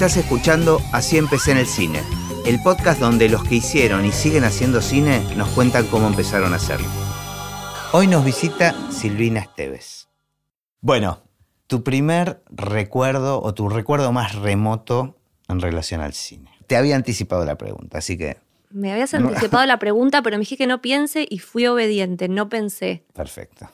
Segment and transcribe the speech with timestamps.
[0.00, 2.00] Estás escuchando Así empecé en el cine,
[2.46, 6.56] el podcast donde los que hicieron y siguen haciendo cine nos cuentan cómo empezaron a
[6.56, 6.88] hacerlo.
[7.92, 10.08] Hoy nos visita Silvina Esteves.
[10.80, 11.22] Bueno,
[11.66, 15.18] tu primer recuerdo o tu recuerdo más remoto
[15.48, 16.50] en relación al cine.
[16.66, 18.38] Te había anticipado la pregunta, así que
[18.70, 22.48] Me habías anticipado la pregunta, pero me dije que no piense y fui obediente, no
[22.48, 23.04] pensé.
[23.12, 23.68] perfecto.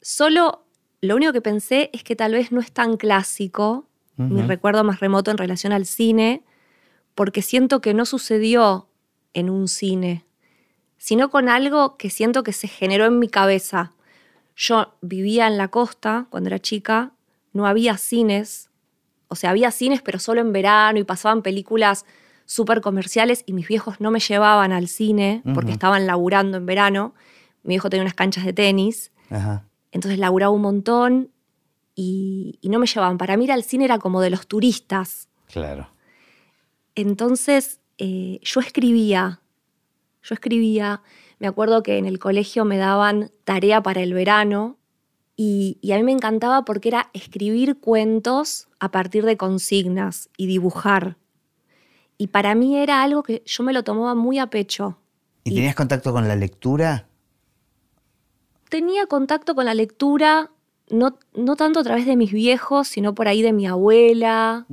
[0.00, 0.64] Solo
[1.00, 5.00] lo único que pensé es que tal vez no es tan clásico, mi recuerdo más
[5.00, 6.44] remoto en relación al cine,
[7.14, 8.88] porque siento que no sucedió
[9.32, 10.24] en un cine,
[10.96, 13.92] sino con algo que siento que se generó en mi cabeza.
[14.56, 17.12] Yo vivía en la costa cuando era chica,
[17.52, 18.70] no había cines,
[19.28, 22.04] o sea, había cines pero solo en verano y pasaban películas
[22.46, 27.14] súper comerciales y mis viejos no me llevaban al cine porque estaban laburando en verano.
[27.62, 29.64] Mi viejo tenía unas canchas de tenis, Ajá.
[29.90, 31.30] entonces laburaba un montón
[31.94, 33.18] y, y no me llevaban.
[33.18, 35.28] Para mí ir al cine era como de los turistas.
[35.46, 35.90] Claro.
[36.94, 39.40] Entonces eh, yo escribía,
[40.22, 41.02] yo escribía,
[41.38, 44.78] me acuerdo que en el colegio me daban tarea para el verano
[45.36, 50.46] y, y a mí me encantaba porque era escribir cuentos a partir de consignas y
[50.46, 51.16] dibujar.
[52.16, 54.98] Y para mí era algo que yo me lo tomaba muy a pecho.
[55.42, 57.08] ¿Y Y- tenías contacto con la lectura?
[58.68, 60.50] Tenía contacto con la lectura,
[60.90, 64.66] no, no tanto a través de mis viejos, sino por ahí de mi abuela.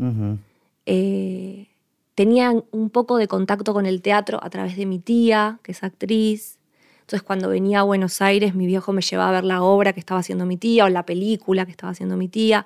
[0.85, 1.67] Eh,
[2.15, 5.83] tenía un poco de contacto con el teatro a través de mi tía, que es
[5.83, 6.59] actriz.
[7.01, 9.99] Entonces, cuando venía a Buenos Aires, mi viejo me llevaba a ver la obra que
[9.99, 12.65] estaba haciendo mi tía o la película que estaba haciendo mi tía.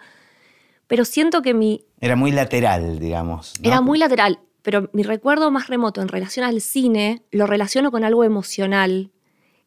[0.88, 3.54] Pero siento que mi, Era muy lateral, digamos.
[3.60, 3.68] ¿no?
[3.68, 8.04] era muy lateral, pero mi recuerdo más remoto en relación al cine lo relaciono con
[8.04, 9.12] algo emocional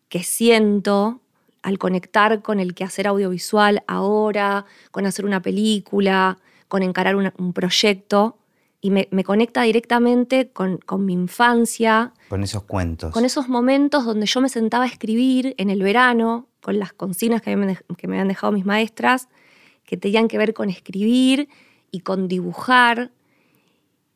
[0.09, 1.21] que siento
[1.63, 7.53] al conectar con el quehacer audiovisual ahora, con hacer una película, con encarar una- un
[7.53, 8.39] proyecto,
[8.81, 13.13] y me, me conecta directamente con, con mi infancia, Con esos cuentos.
[13.13, 17.43] con esos momentos donde yo me sentaba a escribir en el verano, con las consignas
[17.43, 19.29] que me, que me habían dejado mis maestras,
[19.85, 21.49] que tenían que ver con escribir
[21.91, 23.11] y con dibujar.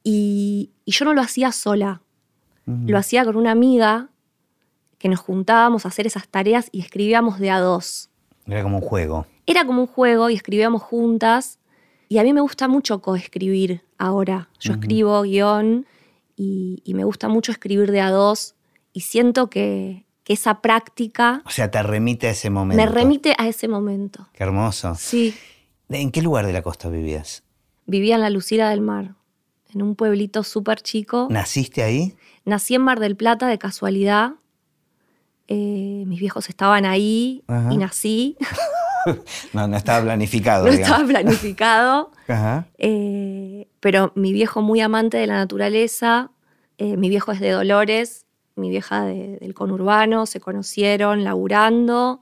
[0.05, 2.03] Y, y yo no lo hacía sola,
[2.67, 4.11] lo hacía con una amiga
[5.03, 8.09] que nos juntábamos a hacer esas tareas y escribíamos de a dos.
[8.47, 9.27] Era como un juego.
[9.47, 11.59] Era como un juego y escribíamos juntas.
[12.09, 14.49] Y a mí me gusta mucho coescribir ahora.
[14.61, 15.87] Yo escribo guion
[16.37, 18.55] y, y me gusta mucho escribir de a dos.
[18.93, 22.81] Y siento que, que esa práctica O sea, te remite a ese momento.
[22.81, 24.29] me remite a ese momento.
[24.35, 24.95] Qué hermoso.
[24.95, 25.35] Sí,
[25.89, 27.43] ¿En qué lugar de la costa vivías?
[27.87, 29.17] vivía en la Lucira del Mar,
[29.75, 31.27] en un pueblito súper chico.
[31.29, 32.15] ¿Naciste ahí?
[32.45, 34.35] Nací en Mar del Plata de casualidad.
[35.55, 37.73] Eh, mis viejos estaban ahí Ajá.
[37.73, 38.37] y nací.
[39.53, 40.65] No, no estaba planificado.
[40.67, 40.91] no digamos.
[41.01, 42.13] estaba planificado.
[42.29, 42.67] Ajá.
[42.79, 46.31] Eh, pero mi viejo muy amante de la naturaleza,
[46.79, 52.21] eh, mi viejo es de Dolores, mi vieja de- del conurbano, se conocieron laburando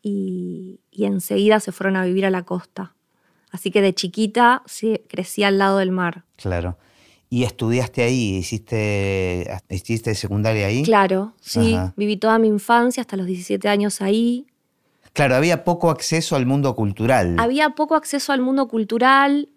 [0.00, 2.94] y, y enseguida se fueron a vivir a la costa.
[3.50, 6.24] Así que de chiquita sí, crecí al lado del mar.
[6.36, 6.78] Claro.
[7.34, 8.36] ¿Y estudiaste ahí?
[8.36, 10.84] ¿Hiciste, hiciste secundaria ahí?
[10.84, 11.92] Claro, sí, Ajá.
[11.96, 14.46] viví toda mi infancia hasta los 17 años ahí.
[15.12, 17.34] Claro, había poco acceso al mundo cultural.
[17.40, 19.48] Había poco acceso al mundo cultural.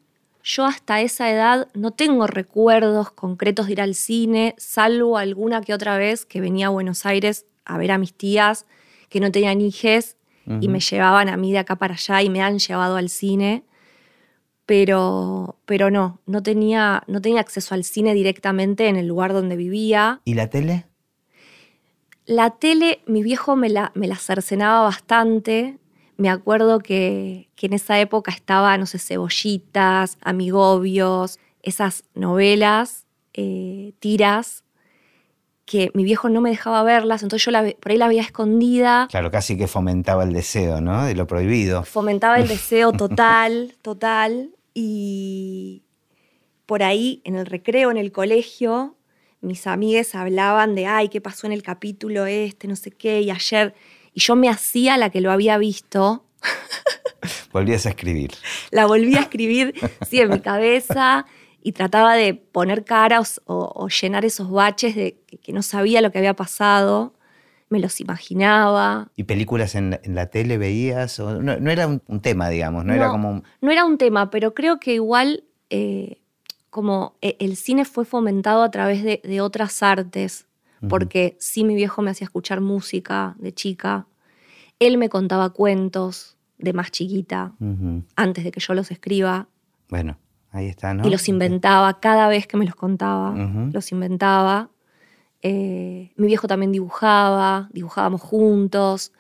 [0.44, 5.76] Yo hasta esa edad no tengo recuerdos concretos de ir al cine, salvo alguna que
[5.76, 8.66] otra vez que venía a Buenos Aires a ver a mis tías
[9.08, 10.18] que no tenían hijes
[10.62, 13.66] y me llevaban a mí de acá para allá y me han llevado al cine.
[14.68, 19.56] Pero, pero no, no tenía, no tenía acceso al cine directamente en el lugar donde
[19.56, 20.22] vivía.
[20.26, 20.86] ¿Y la tele?
[22.26, 25.78] La tele, mi viejo me la, me la cercenaba bastante.
[26.18, 33.94] Me acuerdo que, que en esa época estaba, no sé, cebollitas, amigobios, esas novelas, eh,
[34.00, 34.64] tiras,
[35.66, 39.08] que mi viejo no me dejaba verlas, entonces yo la por ahí la veía escondida,
[39.10, 41.06] Claro, casi que fomentaba el deseo, ¿no?
[41.06, 41.84] De lo prohibido.
[41.84, 45.82] fomentaba el deseo total, total, y
[46.68, 48.96] por ahí en el recreo, en el colegio,
[49.42, 53.32] mis amigues hablaban de, ay, ¿qué pasó en el capítulo este, no sé qué, y
[53.32, 53.74] ayer,
[54.14, 56.26] y yo me hacía la que lo había visto,
[57.52, 58.34] Volvías a escribir.
[58.70, 59.74] la volví a escribir,
[60.08, 61.26] sí, en mi cabeza,
[61.64, 66.02] y trataba de poner caras o, o llenar esos baches de que, que no sabía
[66.02, 67.16] lo que había pasado,
[67.70, 69.10] me los imaginaba.
[69.16, 71.20] ¿Y películas en, la- en la tele veías?
[71.20, 73.30] O- no, no era un, un tema, digamos, no, era como...
[73.32, 76.22] un- No era un tema, pero creo que igual eh,
[76.70, 80.46] como e- el cine fue fomentado a través de, de otras artes,
[80.90, 84.06] porque sí mi viejo me hacía escuchar música de chica,
[84.80, 87.54] él me contaba cuentos de más chiquita,
[88.16, 89.48] antes de que yo los escriba.
[89.90, 90.18] Bueno,
[90.52, 91.06] Ahí está, ¿no?
[91.06, 93.34] Y los inventaba cada vez que me los contaba.
[93.74, 94.70] Los inventaba.
[95.42, 99.12] Eh, mi viejo también dibujaba, dibujábamos juntos.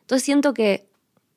[0.00, 0.88] Entonces siento que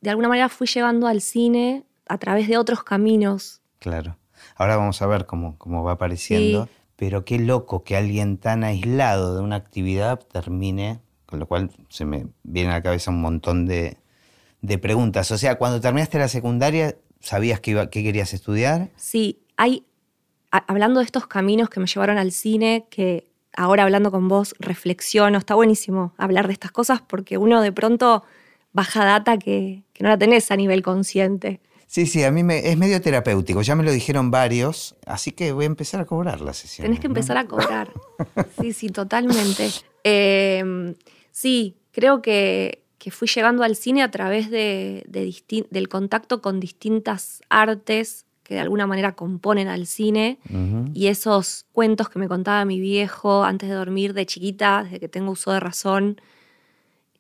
[0.02, 3.62] de alguna manera fui llevando al cine a través de otros caminos.
[3.80, 4.18] Claro.
[4.56, 6.66] Ahora vamos a ver cómo, cómo va apareciendo.
[6.66, 6.72] Sí.
[6.96, 12.06] Pero qué loco que alguien tan aislado de una actividad termine, con lo cual se
[12.06, 13.98] me viene a la cabeza un montón de,
[14.62, 15.32] de preguntas.
[15.32, 18.92] O sea, cuando terminaste la secundaria, ¿sabías qué, iba, qué querías estudiar?
[18.98, 19.86] Sí, hay,
[20.52, 24.56] a- hablando de estos caminos que me llevaron al cine, que ahora hablando con vos
[24.60, 28.24] reflexiono, está buenísimo hablar de estas cosas porque uno de pronto
[28.74, 31.62] baja data que, que no la tenés a nivel consciente.
[31.88, 33.62] Sí, sí, a mí me, es medio terapéutico.
[33.62, 36.86] Ya me lo dijeron varios, así que voy a empezar a cobrar la sesión.
[36.86, 37.92] Tenés que empezar a cobrar.
[38.62, 39.70] Sí, sí, totalmente.
[40.04, 40.94] Eh,
[41.32, 46.60] sí, creo que, que fui llegando al cine a través de, de del contacto con
[46.60, 50.38] distintas artes que de alguna manera componen al cine
[50.94, 55.08] y esos cuentos que me contaba mi viejo antes de dormir de chiquita, desde que
[55.08, 56.20] tengo uso de razón,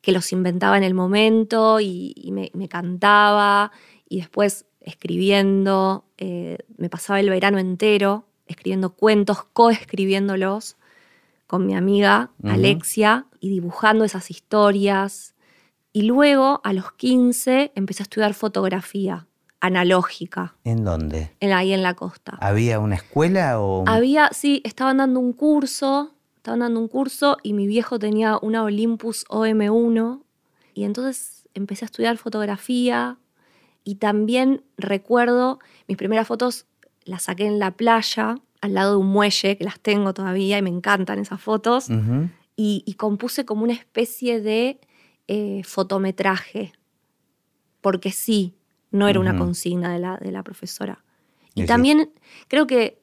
[0.01, 3.71] que los inventaba en el momento y, y me, me cantaba
[4.09, 10.75] y después escribiendo, eh, me pasaba el verano entero escribiendo cuentos, coescribiéndolos
[11.47, 12.31] con mi amiga.
[12.43, 15.33] Alexia y dibujando esas historias.
[15.93, 19.27] Y luego, a los 15, empecé a estudiar fotografía
[19.61, 21.31] analógica ¿En dónde?
[21.39, 22.37] en, ahí en la costa.
[22.41, 23.85] ¿Había una escuela o...?
[23.87, 28.63] Había, sí, estaban dando un curso, estaban dando un curso y mi viejo tenía una
[28.63, 30.21] Olympus OM1
[30.73, 33.17] y entonces empecé a estudiar fotografía
[33.83, 36.65] y también recuerdo mis primeras fotos
[37.03, 40.61] las saqué en la playa al lado de un muelle que las tengo todavía y
[40.61, 41.87] me encantan esas fotos
[42.55, 44.79] y compuse como una especie de
[45.27, 46.73] eh, fotometraje
[47.81, 48.55] porque sí,
[48.91, 51.03] no era una consigna de la, de la profesora.
[51.55, 51.67] Y sí.
[51.67, 52.11] también
[52.47, 52.99] creo que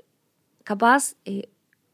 [0.64, 1.48] capaz, eh,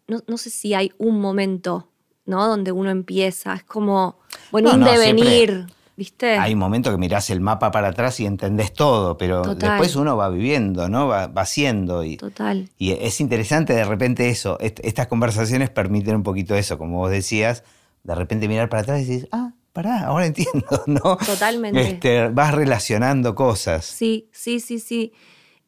[0.09, 1.89] no, no sé si hay un momento,
[2.27, 2.47] ¿no?
[2.47, 4.19] Donde uno empieza, es como,
[4.51, 6.37] bueno, No, un no, devenir, ¿viste?
[6.39, 9.59] Hay un momento que mirás el mapa para atrás y entendés todo, pero Total.
[9.71, 11.07] después uno va viviendo, ¿no?
[11.07, 12.69] Va, va haciendo y, Total.
[12.79, 14.59] y es interesante de repente eso.
[14.61, 17.63] Est- estas conversaciones permiten un poquito eso, como vos decías,
[18.03, 21.19] de repente mirar para atrás y decís, ah, pará, ahora entiendo, ¿no?
[21.19, 21.83] Totalmente.
[21.83, 23.85] Este, vas relacionando cosas.
[23.85, 25.13] Sí, sí, sí, sí.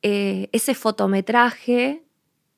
[0.00, 2.05] Eh, ese fotometraje,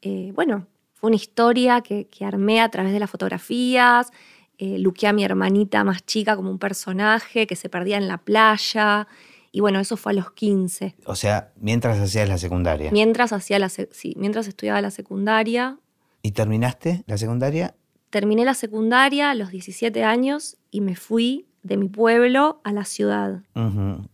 [0.02, 4.10] eh, bueno, fue una historia que, que armé a través de las fotografías.
[4.58, 8.18] Eh, luqué a mi hermanita más chica como un personaje que se perdía en la
[8.18, 9.08] playa.
[9.50, 10.96] Y bueno, eso fue a los 15.
[11.06, 12.90] O sea, mientras hacías la secundaria.
[12.92, 15.78] Mientras, hacía la sí, mientras estudiaba la secundaria,
[16.22, 17.74] ¿Y terminaste la secundaria?
[18.10, 22.84] Terminé la secundaria a los 17 años y me fui de mi pueblo a la
[22.84, 23.42] ciudad.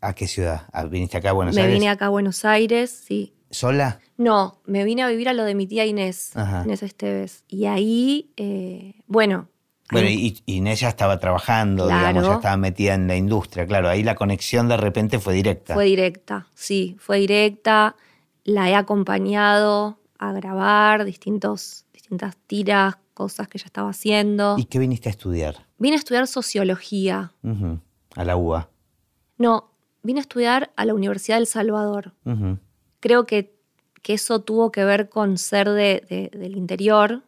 [0.01, 0.67] ¿A qué ciudad?
[0.73, 1.79] Ah, ¿Viniste acá a Buenos me Aires?
[1.79, 3.35] vine acá a Buenos Aires, sí.
[3.51, 4.01] ¿Sola?
[4.17, 6.63] No, me vine a vivir a lo de mi tía Inés, Ajá.
[6.65, 7.45] Inés Esteves.
[7.47, 9.49] Y ahí, eh, bueno.
[9.93, 12.09] Bueno, ahí- y, y Inés ya estaba trabajando, Claro.
[12.09, 13.89] digamos, ya estaba metida en la industria, claro.
[13.89, 15.75] Ahí la conexión de repente fue directa.
[15.75, 17.95] Fue directa, sí, fue directa.
[18.45, 24.57] La he acompañado a grabar distintos, distintas tiras, cosas que ella estaba haciendo.
[24.59, 25.67] ¿Y qué viniste a estudiar?
[25.79, 27.33] Vine a estudiar sociología.
[28.17, 28.69] A la UBA.
[29.39, 29.71] No,
[30.03, 32.13] vine a estudiar a la Universidad del Salvador.
[33.01, 33.55] Creo que,
[34.03, 37.23] que eso tuvo que ver con ser de- de- del interior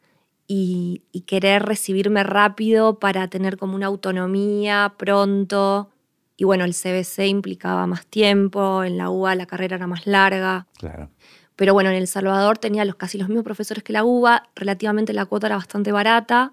[0.49, 5.90] y, y querer recibirme rápido para tener como una autonomía pronto.
[6.37, 10.66] Y bueno, el CBC implicaba más tiempo, en la UBA la carrera era más larga.
[10.78, 11.09] Claro.
[11.56, 15.12] Pero bueno, en El Salvador tenía los, casi los mismos profesores que la UBA, relativamente
[15.12, 16.52] la cuota era bastante barata.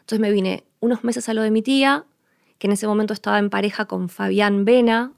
[0.00, 2.04] Entonces me vine unos meses a lo de mi tía,
[2.58, 5.12] que en ese momento estaba en pareja con Fabián Vena,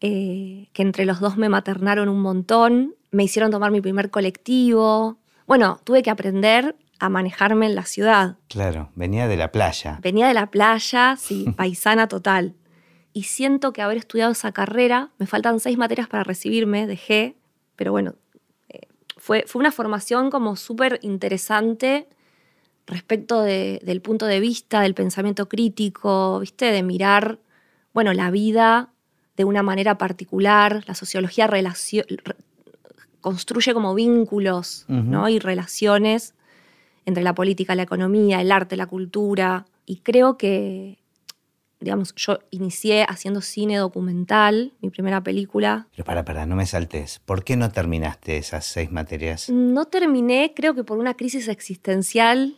[0.00, 5.18] eh, que entre los dos me maternaron un montón, me hicieron tomar mi primer colectivo.
[5.46, 8.36] Bueno, tuve que aprender a manejarme en la ciudad.
[8.48, 9.98] Claro, venía de la playa.
[10.02, 12.54] Venía de la playa, sí, paisana total.
[13.12, 17.36] Y siento que haber estudiado esa carrera, me faltan seis materias para recibirme, dejé,
[17.74, 18.14] pero bueno,
[19.26, 22.06] fue, fue una formación como súper interesante
[22.86, 26.66] respecto de- del punto de vista del pensamiento crítico, ¿viste?
[26.66, 27.40] De mirar,
[27.92, 28.90] bueno, la vida
[29.36, 31.64] de una manera particular, la sociología re-
[33.20, 34.84] construye como vínculos.
[35.10, 35.28] ¿no?
[35.28, 36.34] Y relaciones
[37.04, 39.66] entre la política, la economía, el arte, la cultura.
[39.86, 40.98] Y creo que,
[41.86, 45.86] digamos, yo inicié haciendo cine documental, mi primera película.
[45.92, 47.20] Pero para, para, no me saltes.
[47.24, 49.48] ¿Por qué no terminaste esas seis materias?
[49.50, 52.56] No terminé, creo que por una crisis existencial.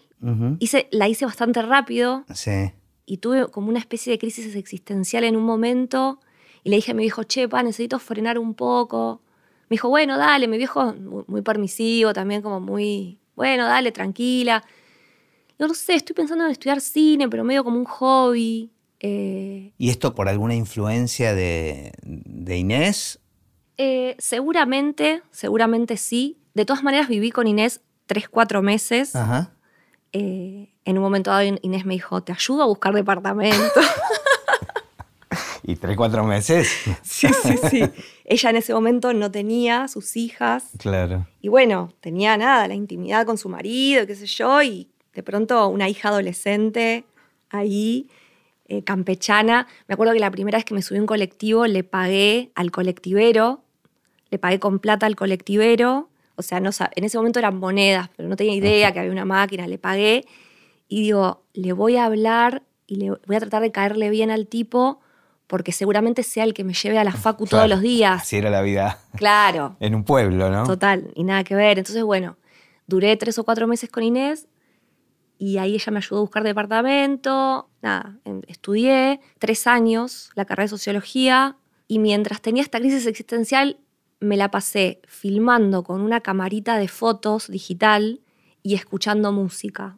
[0.58, 2.72] Hice, la hice bastante rápido Sí.
[3.06, 6.18] y tuve como una especie de crisis existencial en un momento.
[6.64, 9.22] Y le dije a mi viejo, che, pa, necesito frenar un poco.
[9.70, 14.64] me dijo, bueno, dale, mi viejo muy, muy permisivo, también como muy, bueno, dale, tranquila.
[15.58, 18.70] Yo no sé, estoy pensando en estudiar cine, pero medio como un hobby.
[19.00, 23.20] Eh, ¿Y esto por alguna influencia de, de Inés?
[23.80, 26.38] eh, seguramente, seguramente sí.
[26.54, 29.14] De todas maneras, viví con Inés tres, cuatro meses.
[29.14, 29.52] Ajá.
[30.12, 33.80] Eh, en un momento dado, Inés me dijo, te ayudo a buscar departamento.
[35.62, 36.68] ¿Y tres, cuatro meses?
[37.02, 37.84] sí, sí, sí.
[38.24, 40.70] Ella en ese momento no tenía sus hijas.
[40.78, 41.26] Claro.
[41.40, 45.68] Y bueno, tenía nada, la intimidad con su marido, qué sé yo, y de pronto
[45.68, 47.04] una hija adolescente
[47.50, 48.08] ahí,
[48.68, 49.66] eh, campechana.
[49.86, 52.70] Me acuerdo que la primera vez que me subí a un colectivo le pagué al
[52.70, 53.62] colectivero,
[54.30, 58.28] le pagué con plata al colectivero, o sea, no, en ese momento eran monedas, pero
[58.28, 60.24] no tenía idea que había una máquina, le pagué
[60.86, 64.46] y digo, le voy a hablar y le voy a tratar de caerle bien al
[64.46, 65.00] tipo
[65.46, 67.64] porque seguramente sea el que me lleve a la facu Claro.
[67.66, 68.20] todos los días.
[68.22, 69.76] Así era la vida Claro.
[69.80, 70.64] en un pueblo, ¿no?
[70.64, 71.78] Total, y nada que ver.
[71.78, 72.36] Entonces, bueno,
[72.86, 74.46] duré tres o cuatro meses con Inés
[75.38, 77.70] y ahí ella me ayudó a buscar departamento.
[77.80, 78.18] Nada,
[78.48, 83.78] estudié tres años la carrera de sociología y mientras tenía esta crisis existencial
[84.20, 88.20] me la pasé filmando con una camarita de fotos digital
[88.64, 89.96] y escuchando música.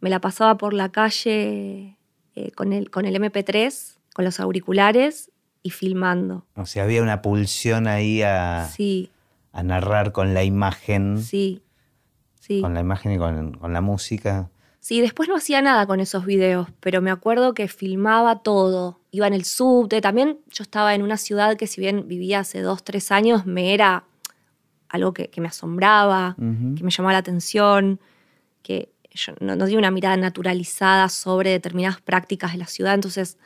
[0.00, 1.98] Me la pasaba por la calle
[2.36, 5.32] eh, con, el, con el MP3, con los auriculares
[5.64, 6.46] y filmando.
[6.54, 9.10] O sea, había una pulsión ahí a, Sí,
[9.50, 11.62] a narrar con la imagen, sí,
[12.38, 12.60] sí.
[12.60, 14.50] con la imagen y con, con la música.
[14.80, 19.00] Sí, después no hacía nada con esos videos, pero me acuerdo que filmaba todo.
[19.10, 22.60] Iba en el subte, también yo estaba en una ciudad que si bien vivía hace
[22.62, 24.04] dos, tres años, me era
[24.88, 28.00] algo que, que me asombraba, que me llamaba la atención,
[28.62, 32.94] que yo no, no tenía una mirada naturalizada sobre determinadas prácticas de la ciudad.
[32.94, 33.36] Entonces,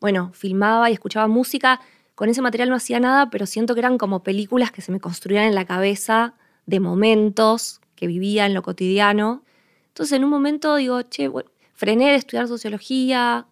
[0.00, 1.80] bueno, filmaba y escuchaba música.
[2.14, 5.00] Con ese material no hacía nada, pero siento que eran como películas que se me
[5.00, 6.34] construían en la cabeza
[6.66, 9.42] de momentos que vivía en lo cotidiano.
[9.98, 13.48] Entonces, en un momento digo, che, bueno, frené de estudiar sociología,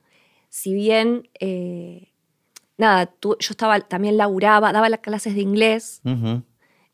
[0.49, 2.12] si bien, eh,
[2.79, 6.03] nada, yo estaba, también laburaba, daba las clases de inglés,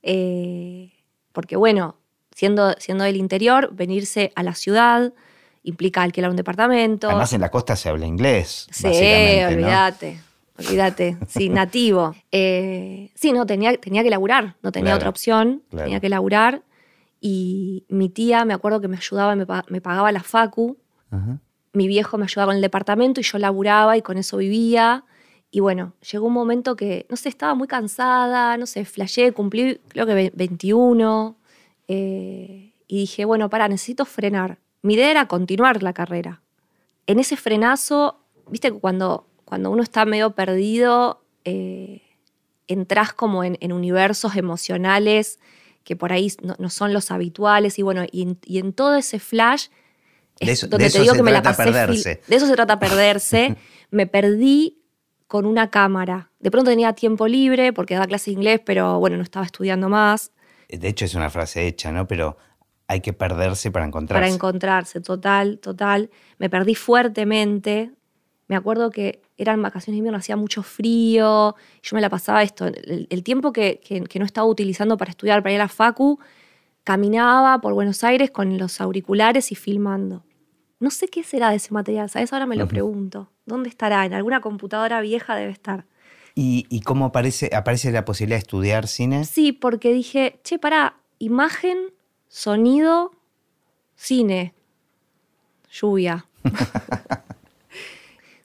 [0.03, 0.91] eh,
[1.33, 1.97] porque bueno,
[2.35, 5.13] siendo, siendo del interior, venirse a la ciudad
[5.65, 7.09] implica alquilar un departamento.
[7.11, 9.67] Además, en la costa se habla inglés, Sí, básicamente, ¿no?
[9.67, 10.21] olvídate.
[10.59, 12.15] Olvídate, sí, nativo.
[12.31, 15.85] Eh, sí, no, tenía, tenía que laburar, no tenía Claro, otra opción, claro.
[15.85, 16.63] tenía que laburar.
[17.25, 20.77] Y mi tía, me acuerdo que me ayudaba, me, me pagaba la facu,
[21.13, 21.39] Ajá.
[21.73, 25.05] mi viejo me ayudaba con el departamento y yo laburaba y con eso vivía.
[25.53, 29.79] Y bueno, llegó un momento que, no sé, estaba muy cansada, no sé, flashé, cumplí
[29.89, 31.37] creo que ve- 21.
[31.89, 34.59] eh, y dije, bueno, para, necesito frenar.
[34.83, 36.43] Mi idea era continuar la carrera.
[37.07, 42.03] En ese frenazo, viste, que cuando, cuando uno está medio perdido, eh,
[42.67, 45.39] entras como en, en universos emocionales
[45.85, 47.79] que por ahí no, no son los habituales.
[47.79, 49.67] Y bueno, y en, y en todo ese flash
[50.41, 51.65] es De eso- donde de te eso digo se que me la pasé.
[51.65, 52.21] perderse.
[52.27, 53.57] De eso se trata perderse.
[53.91, 54.79] me perdí
[55.27, 56.31] con una cámara.
[56.41, 59.89] De pronto tenía tiempo libre porque daba clase de inglés, pero bueno, no estaba estudiando
[59.89, 60.31] más.
[60.69, 62.07] De hecho, es una frase hecha, ¿no?
[62.07, 62.37] Pero
[62.87, 64.21] hay que perderse para encontrarse.
[64.23, 66.11] Para encontrarse, total, total.
[66.39, 67.93] Me perdí fuertemente.
[68.53, 71.57] Me acuerdo que eran vacaciones de invierno, hacía mucho frío.
[71.83, 72.67] Yo me la pasaba esto.
[72.67, 75.69] El, el tiempo que, que- que no estaba utilizando para estudiar, para ir a la
[75.71, 76.19] Facu,
[76.85, 80.23] caminaba por Buenos Aires con los auriculares y filmando.
[80.81, 82.31] No sé qué será de ese material, ¿sabes?
[82.35, 83.31] Ahora me lo pregunto.
[83.47, 84.05] ¿Dónde estará?
[84.05, 85.87] En alguna computadora vieja debe estar.
[86.35, 89.25] ¿Y, y cómo aparece, aparece la posibilidad de estudiar cine?
[89.25, 91.79] Sí, porque dije, che, pará, imagen,
[92.29, 93.13] sonido,
[93.97, 94.53] cine,
[95.71, 96.27] lluvia.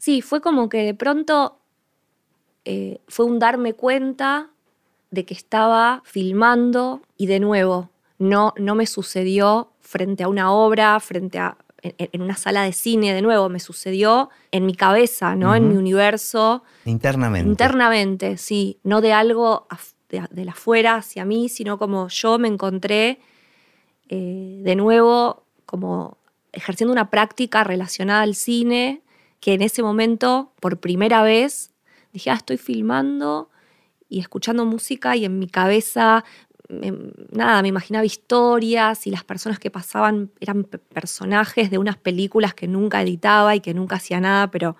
[0.07, 1.57] sí, fue como que de pronto
[2.63, 4.51] eh, fue un darme cuenta
[5.11, 10.97] de que estaba filmando y de nuevo, no, no me sucedió frente a una obra,
[11.01, 15.35] frente a en, en una sala de cine, de nuevo, me sucedió en mi cabeza,
[15.35, 15.53] ¿no?
[15.55, 16.63] En mi universo.
[16.85, 17.49] Internamente.
[17.49, 19.67] Internamente, sí, no de algo
[20.07, 23.19] de, de la afuera hacia mí, sino como yo me encontré
[24.07, 26.17] eh, de nuevo como
[26.53, 29.01] ejerciendo una práctica relacionada al cine,
[29.39, 31.71] que en ese momento, por primera vez,
[32.13, 33.49] dije, ah, estoy filmando
[34.09, 36.23] y escuchando música y en mi cabeza,
[36.69, 36.93] me-
[37.31, 42.53] nada, me imaginaba historias y las personas que pasaban eran pe- personajes de unas películas
[42.53, 44.75] que nunca editaba y que nunca hacía nada, pero,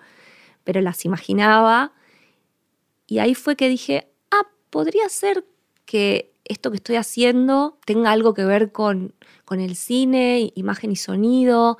[0.64, 1.92] pero las imaginaba.
[3.06, 5.44] Y ahí fue que dije, ah, podría ser
[5.86, 10.96] que esto que estoy haciendo tenga algo que ver con, con el cine, imagen y
[10.96, 11.78] sonido.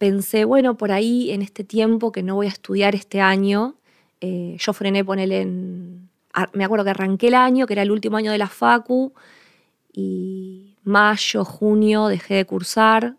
[0.00, 3.74] Pensé, bueno, por ahí en este tiempo que no voy a estudiar este año,
[4.22, 6.08] eh, yo frené ponerle en,
[6.54, 9.12] me acuerdo que arranqué el año, que era el último año de la Facu,
[9.92, 13.16] y mayo, junio dejé de cursar.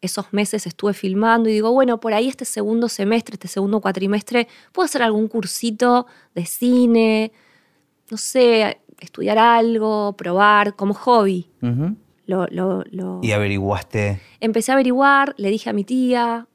[0.00, 4.48] Esos meses estuve filmando y digo, bueno, por ahí este segundo semestre, este segundo cuatrimestre,
[4.72, 7.30] puedo hacer algún cursito de cine,
[8.10, 11.46] no sé, estudiar algo, probar, como hobby.
[13.22, 14.20] ¿Y averiguaste?
[14.40, 16.46] Empecé a averiguar, le dije a mi tía,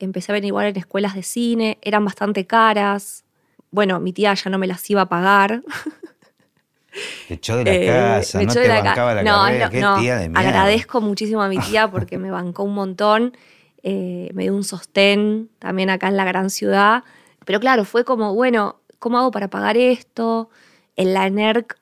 [0.00, 3.24] empecé a averiguar en escuelas de cine, eran bastante caras.
[3.70, 5.62] Bueno, mi tía ya no me las iba a pagar.
[7.28, 10.46] Te echó de la eh, casa, no te bancaba la carrera, qué tía de mierda.
[10.46, 13.34] Agradezco muchísimo a mi tía porque me bancó un montón,
[13.82, 17.04] eh, me dio un sostén también acá en la gran ciudad.
[17.46, 20.50] Pero claro, fue como, bueno, ¿cómo hago para pagar esto?
[20.96, 21.78] En la ENERC,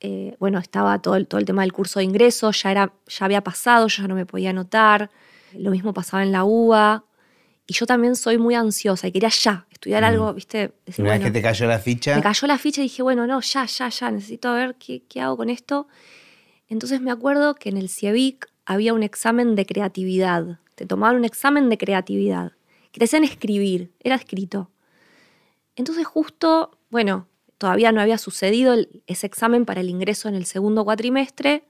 [0.00, 3.24] eh, bueno, estaba todo el, todo el tema del curso de ingreso, ya, era, ya
[3.24, 5.10] había pasado, yo ya no me podía anotar.
[5.52, 7.04] Lo mismo pasaba en la UBA.
[7.66, 10.72] Y yo también soy muy ansiosa y quería ya estudiar algo, ¿viste?
[10.98, 12.16] Una vez que te cayó la ficha.
[12.16, 15.20] Me cayó la ficha y dije, bueno, no, ya, ya, ya, necesito ver qué, qué
[15.20, 15.86] hago con esto.
[16.68, 20.58] Entonces me acuerdo que en el CIEVIC había un examen de creatividad.
[20.74, 22.52] Te tomaban un examen de creatividad.
[22.90, 24.70] Que te hacían escribir, era escrito.
[25.76, 27.28] Entonces justo, bueno,
[27.60, 28.74] todavía no había sucedido
[29.06, 31.64] ese examen para el ingreso en el segundo cuatrimestre.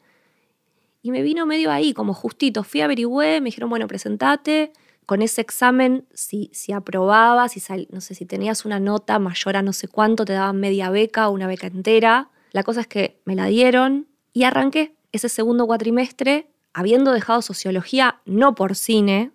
[1.03, 2.63] Y me vino medio ahí, como justito.
[2.63, 4.73] Fui, averigüé, me dijeron, bueno, presentate
[5.05, 9.63] con ese examen, si, si aprobabas, si no sé, si tenías una nota mayor a
[9.63, 12.31] no sé cuánto, te daban media beca o una beca entera.
[12.53, 18.21] La cosa es que me la dieron y arranqué ese segundo cuatrimestre, habiendo dejado sociología
[18.27, 19.33] no por cine,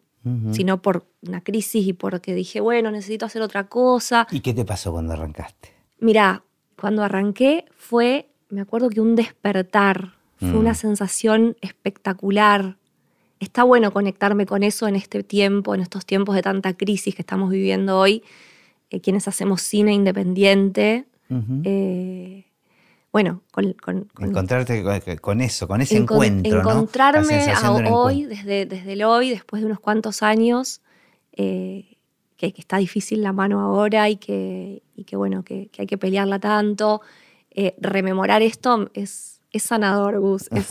[0.54, 4.26] sino por una crisis y porque dije, bueno, necesito hacer otra cosa.
[4.32, 5.75] ¿Y qué te pasó cuando arrancaste?
[6.00, 6.44] Mira,
[6.80, 10.76] cuando arranqué fue, me acuerdo que un despertar, fue una mm.
[10.76, 12.78] sensación espectacular
[13.40, 17.22] está bueno conectarme con eso en este tiempo, en estos tiempos de tanta crisis que
[17.22, 18.24] estamos viviendo hoy,
[18.90, 21.06] eh, quienes hacemos cine independiente.
[21.64, 22.46] Eh,
[23.12, 23.76] bueno, con,
[24.20, 24.84] encontrarte
[25.20, 26.60] con, eso, con ese encuentro.
[26.60, 27.54] Encontrarme
[27.90, 30.82] hoy, desde, desde el hoy, después de unos cuantos años,
[31.34, 31.95] eh,
[32.54, 37.02] que, está difícil la mano ahora y que, que bueno, que, hay que pelearla tanto.
[37.80, 40.50] rememorar esto es, es sanador, Gus.
[40.52, 40.68] Es,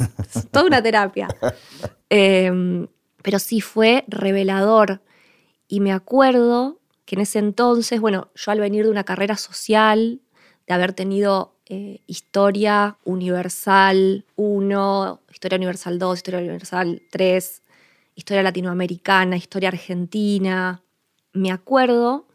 [0.50, 1.28] toda una terapia.
[2.10, 2.86] Em,
[3.22, 5.00] pero sí fue revelador.
[5.68, 10.20] Y me acuerdo que en ese entonces, bueno, yo al venir de una carrera social,
[10.66, 17.62] de haber tenido eh, historia universal 1, historia universal 2, historia universal 3,
[18.14, 20.82] historia latinoamericana, historia argentina,
[21.34, 22.26] me acuerdo,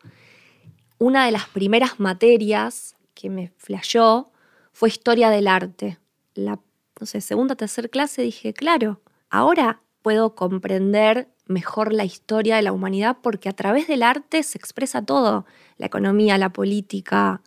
[0.99, 4.31] una de las primeras materias que me flashó
[4.71, 5.97] fue historia del arte.
[6.35, 6.59] La
[6.99, 12.73] no sé, segunda tercera clase dije, claro, ahora puedo comprender mejor la historia de la
[12.73, 15.45] humanidad porque a través del arte se expresa todo,
[15.77, 17.41] la economía, la política,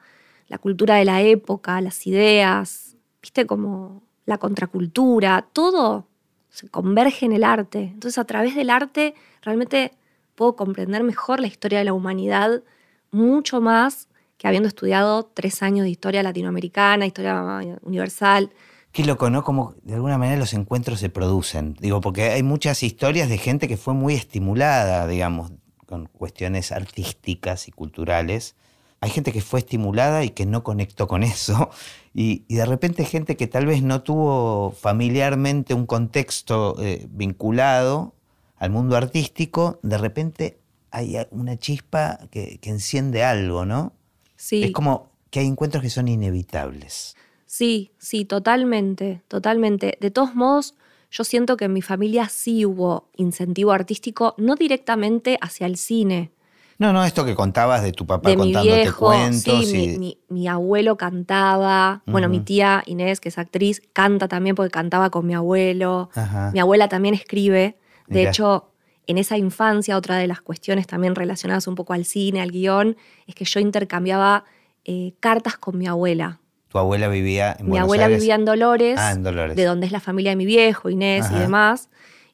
[0.49, 6.07] la cultura de la época, las ideas, viste como la contracultura, todo
[6.49, 7.83] se converge en el arte.
[7.95, 9.93] Entonces a través del arte realmente
[10.35, 12.63] puedo comprender mejor la historia de la humanidad
[13.11, 18.51] mucho más que habiendo estudiado tres años de historia latinoamericana, historia universal.
[18.91, 19.45] Qué loco, ¿no?
[19.45, 21.77] Como de alguna manera los encuentros se producen.
[21.81, 25.53] Digo, porque hay muchas historias de gente que fue muy estimulada, digamos,
[25.87, 28.57] con cuestiones artísticas y culturales.
[29.01, 31.71] Hay gente que fue estimulada y que no conectó con eso.
[32.15, 38.15] Y, de repente gente que tal vez no tuvo familiarmente un contexto eh, vinculado
[38.63, 40.61] al mundo artístico, de repente
[40.93, 43.93] hay una chispa que, que enciende algo, ¿no?
[44.37, 44.63] Sí.
[44.63, 47.17] Es como que hay encuentros que son inevitables.
[47.45, 49.99] Sí, sí, totalmente, totalmente.
[50.01, 50.77] De todos modos,
[51.11, 56.31] yo siento que en mi familia sí hubo incentivo artístico, no directamente hacia el cine.
[56.79, 59.67] No, no, esto que contabas de tu papá de contándote mi viejo, cuentos.
[59.67, 62.05] Sí, mi, abuelo cantaba.
[62.07, 66.11] Bueno, mi tía Inés, que es actriz, canta también porque cantaba con mi abuelo.
[66.53, 67.77] Mi abuela también escribe.
[68.07, 68.73] De hecho,
[69.07, 72.97] en esa infancia, otra de las cuestiones también relacionadas un poco al cine, al guion,
[73.27, 74.45] es que yo intercambiaba
[74.85, 76.41] eh, cartas con mi abuela.
[76.69, 79.93] ¿Tu abuela vivía en Mi abuela vivía en Dolores, ah, en Dolores, de donde es
[79.93, 81.91] la familia de mi viejo, Inés y demás.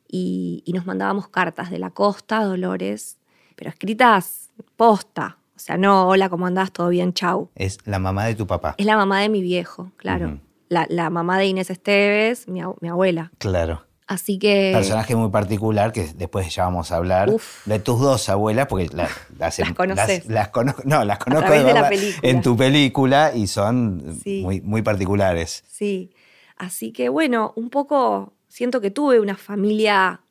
[0.07, 3.19] Y, nos mandábamos cartas de la costa, Dolores,
[3.57, 5.39] pero escritas posta.
[5.57, 6.71] O sea, no, hola, ¿cómo andás?
[6.71, 7.13] ¿Todo bien?
[7.13, 7.51] Chau.
[7.57, 8.77] Es la mamá de tu papá.
[8.79, 10.39] Es la mamá de mi viejo, claro.
[10.69, 13.33] la, mamá de Inés Esteves, mi, mi abuela.
[13.39, 13.88] Claro.
[14.09, 14.73] Así que.
[14.75, 17.31] Personaje muy particular que después ya vamos a hablar
[17.67, 20.27] de tus dos abuelas, porque las, las, conoces.
[20.27, 21.91] Las, conozco, no, las conozco de, la
[22.23, 25.63] en tu película y son muy, muy particulares.
[25.69, 26.11] Sí.
[26.57, 30.23] Así que bueno, un poco siento que tuve una familia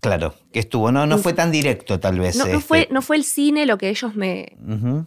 [0.00, 0.92] Claro, que estuvo.
[0.92, 2.36] No, no fue tan directo, tal vez.
[2.36, 2.62] No, no este.
[2.66, 4.56] fue, no fue el cine lo que ellos me,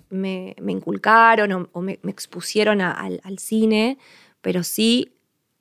[0.09, 3.97] me, me inculcaron o, o me, me expusieron a- al, al cine,
[4.41, 5.13] pero sí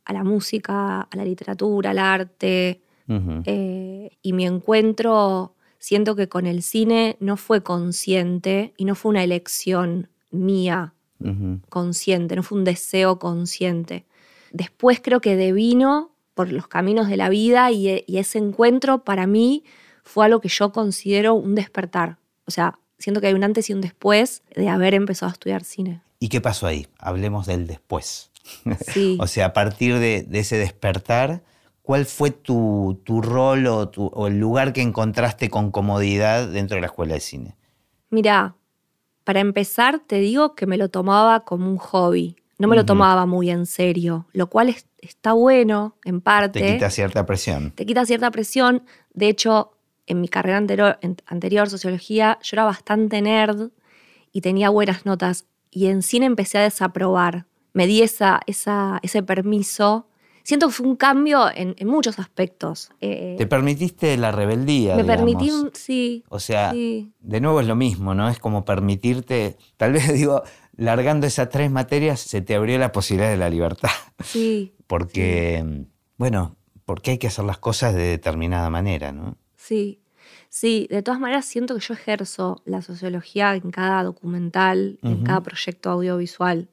[0.08, 2.80] a la música, a la literatura, al arte.
[3.44, 9.10] Eh, y mi encuentro, siento que con el cine no fue consciente y no fue
[9.10, 10.94] una elección mía
[11.68, 14.06] consciente, no fue un deseo consciente.
[14.52, 19.26] Después creo que devino por los caminos de la vida y, y ese encuentro para
[19.26, 19.64] mí
[20.04, 22.18] fue algo que yo considero un despertar.
[22.46, 25.64] O sea, siento que hay un antes y un después de haber empezado a estudiar
[25.64, 26.02] cine.
[26.20, 26.87] ¿Y qué pasó ahí?
[26.98, 28.31] Hablemos del después.
[28.81, 29.16] Sí.
[29.20, 31.42] O sea, a partir de, de ese despertar,
[31.83, 36.76] ¿cuál fue tu, tu rol o, tu- o el lugar que encontraste con comodidad dentro
[36.76, 37.57] de la escuela de cine?
[38.11, 38.57] Mira,
[39.24, 42.37] para empezar te digo que me lo tomaba como un hobby.
[42.59, 46.61] No me lo tomaba muy en serio, lo cual es- está bueno en parte.
[46.61, 47.70] Te quita cierta presión.
[47.72, 48.83] te quita cierta presión.
[49.12, 49.72] De hecho,
[50.07, 53.70] en mi carrera anterior, en- anterior, sociología, yo era bastante nerd
[54.33, 55.44] y tenía buenas notas.
[55.70, 57.46] Y en cine empecé a desaprobar.
[57.72, 60.07] Me di esa, esa, ese permiso.
[60.42, 62.90] Siento que fue un cambio en, en muchos aspectos.
[63.02, 64.96] Eh, Te permitiste la rebeldía.
[64.96, 65.35] me digamos.
[65.35, 66.24] permití, sí.
[66.31, 67.12] O sea, sí.
[67.20, 68.28] de nuevo es lo mismo, ¿no?
[68.31, 70.42] Es como permitirte, tal vez digo,
[70.74, 73.90] largando esas tres materias se te abrió la posibilidad de la libertad.
[74.24, 75.85] Sí, Porque,
[76.16, 79.37] bueno, porque hay que hacer las cosas de determinada manera, ¿no?
[79.57, 80.00] sí.
[80.50, 85.42] Sí, de todas maneras siento que yo ejerzo la sociología en cada documental, en cada
[85.42, 86.68] proyecto audiovisual,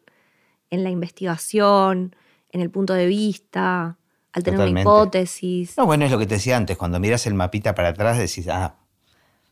[0.70, 2.16] en la investigación,
[2.52, 3.98] en el punto de vista,
[4.32, 4.90] al tener Totalmente.
[4.90, 5.78] una hipótesis.
[5.78, 8.48] No, bueno, es lo que te decía antes, cuando miras el mapita para atrás decís,
[8.48, 8.76] ah,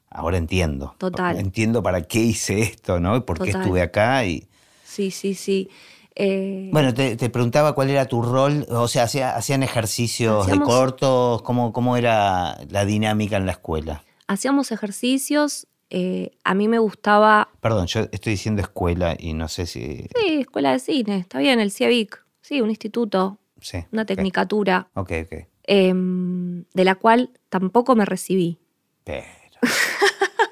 [0.10, 0.96] ahora entiendo.
[0.98, 1.38] Total.
[1.38, 3.18] Entiendo para qué hice esto, ¿no?
[3.18, 4.26] Y por qué estuve acá.
[4.26, 4.48] Y,
[4.86, 5.70] Sí, sí, sí.
[6.16, 10.68] Eh, Bueno, te, te preguntaba cuál era tu rol, o sea, ¿hacía- ¿hacían ejercicios Hacíamos-
[10.68, 11.42] de cortos?
[11.42, 14.04] ¿Cómo, ¿Cómo era la dinámica en la escuela?
[14.28, 15.68] Hacíamos ejercicios.
[15.96, 17.50] eh, a mí me gustaba.
[17.62, 20.08] Perdón, yo estoy diciendo escuela y no sé si...
[20.20, 22.20] Sí, escuela de cine, está bien, el CIEVIC.
[22.42, 23.86] Sí, un instituto, Sí.
[23.92, 25.48] una tecnicatura, Ok, ok.
[25.64, 28.58] em, de la cual tampoco me recibí.
[29.04, 29.26] Pero...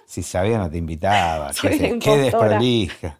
[0.05, 1.51] si sabía no te invitaba.
[1.53, 3.19] Soy Qué, qué desprolija.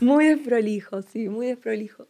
[0.00, 2.06] Muy desprolijo, sí, muy desprolijo.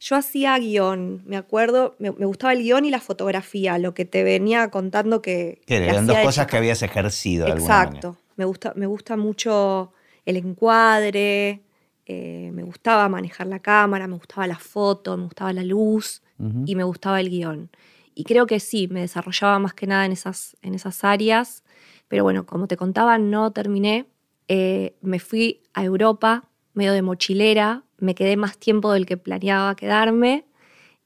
[0.00, 4.04] Yo hacía guion, me acuerdo, me, me gustaba el guion y la fotografía, lo que
[4.04, 5.60] te venía contando que.
[5.66, 7.82] Eran dos cosas que habías ejercido de alguna.
[7.82, 8.16] Exacto.
[8.36, 9.92] Me gusta, me gusta mucho
[10.24, 11.62] el encuadre,
[12.06, 16.22] eh, me gustaba manejar la cámara, me gustaba la foto, me gustaba la luz
[16.64, 17.70] y me gustaba el guion.
[18.14, 21.64] Y creo que sí, me desarrollaba más que nada en esas, en esas áreas.
[22.06, 24.06] Pero bueno, como te contaba, no terminé.
[24.48, 29.74] Eh, me fui a Europa, medio de mochilera, me quedé más tiempo del que planeaba
[29.74, 30.46] quedarme.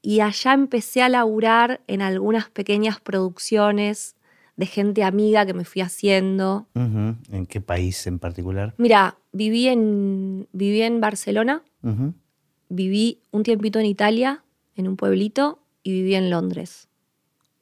[0.01, 4.15] Y allá empecé a laburar en algunas pequeñas producciones
[4.55, 6.67] de gente amiga que me fui haciendo.
[6.75, 8.75] ¿En qué país en particular?
[8.77, 11.63] Mira, viví en, viví en Barcelona,
[12.69, 14.43] viví un tiempito en Italia,
[14.75, 16.87] en un pueblito, y viví en Londres.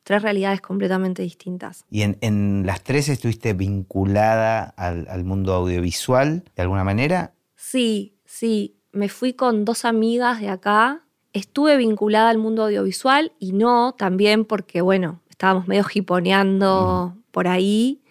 [0.04, 1.86] Tres realidades completamente distintas.
[1.90, 7.34] ¿Y en, en las tres estuviste vinculada al, al mundo audiovisual de alguna manera?
[7.72, 11.06] Sí, sí, me fui con dos amigas de acá.
[11.32, 18.02] Estuve vinculada al mundo audiovisual y no también porque, bueno, estábamos medio jiponeando por ahí.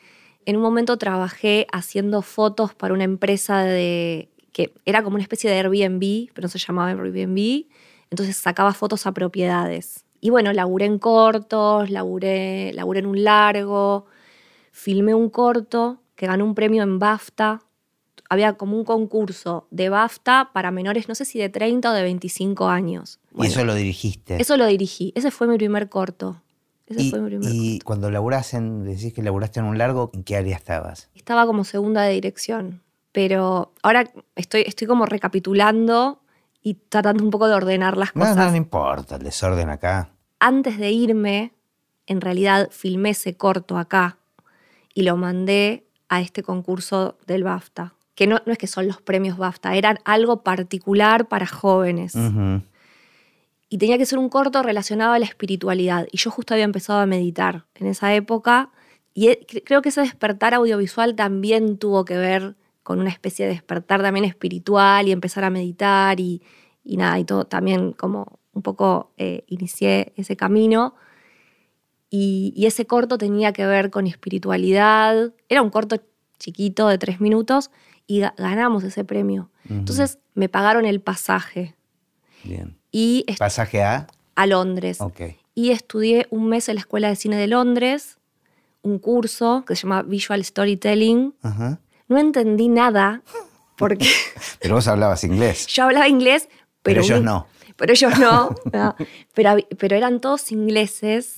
[0.47, 5.51] En un momento trabajé haciendo fotos para una empresa de que era como una especie
[5.51, 7.67] de Airbnb, pero no se llamaba Airbnb.
[8.09, 10.07] Entonces sacaba fotos a propiedades.
[10.23, 14.07] Y bueno, laburé en cortos, laburé, laburé en un largo,
[14.73, 17.61] filmé un corto que ganó un premio en BAFTA.
[18.31, 22.03] Había como un concurso de BAFTA para menores, no sé si de 30 o de
[22.03, 23.19] 25 años.
[23.37, 24.41] y eso lo dirigiste.
[24.41, 25.13] eso lo dirigí.
[25.17, 26.41] Ese fue mi primer corto.
[26.87, 30.11] Ese y, fue mi primer y cuando laburás en, decís que laburaste en un largo,
[30.15, 31.11] ¿en qué área estabas?
[31.15, 32.83] Estaba como segunda de dirección.
[33.13, 36.21] Pero ahora estoy, estoy como recapitulando
[36.63, 38.37] y tratando un poco de ordenar las No, cosas.
[38.37, 40.11] no, no importa, el desorden acá.
[40.39, 41.53] Antes de irme,
[42.07, 44.19] en realidad filmé ese corto acá
[44.95, 47.95] y lo mandé a este concurso del BAFTA.
[48.21, 52.15] Que no, no es que son los premios BAFTA, eran algo particular para jóvenes.
[53.71, 56.07] Y tenía que ser un corto relacionado a la espiritualidad.
[56.13, 58.69] Y yo justo había empezado a meditar en esa época.
[59.15, 63.47] Y e- cre- creo que ese despertar audiovisual también tuvo que ver con una especie
[63.47, 66.43] de despertar también espiritual y empezar a meditar y,
[66.85, 70.95] y nada, y todo también como un poco eh, inicié ese camino.
[72.11, 75.33] Y, y ese corto tenía que ver con espiritualidad.
[75.49, 75.97] Era un corto
[76.39, 77.71] chiquito de tres minutos
[78.11, 79.51] y ga- ganamos ese premio.
[79.67, 79.75] Ujú.
[79.75, 81.77] Entonces me pagaron el pasaje
[82.43, 82.77] Bien.
[82.91, 84.09] y Pasaje A.
[84.35, 85.01] a Londres.
[85.01, 85.21] Ok.
[85.55, 88.19] Y estudié un mes en la Escuela de Cine de Londres,
[88.83, 91.35] un curso que se llama Visual Storytelling.
[92.09, 93.23] No entendí nada
[93.77, 94.09] porque...
[94.61, 95.67] pero vos hablabas inglés.
[95.69, 96.49] Yo hablaba inglés,
[96.83, 97.03] pero...
[97.03, 97.47] Pero ellos no.
[97.77, 98.55] Pero ellos no.
[99.35, 101.35] Pero, pero eran todos ingleses.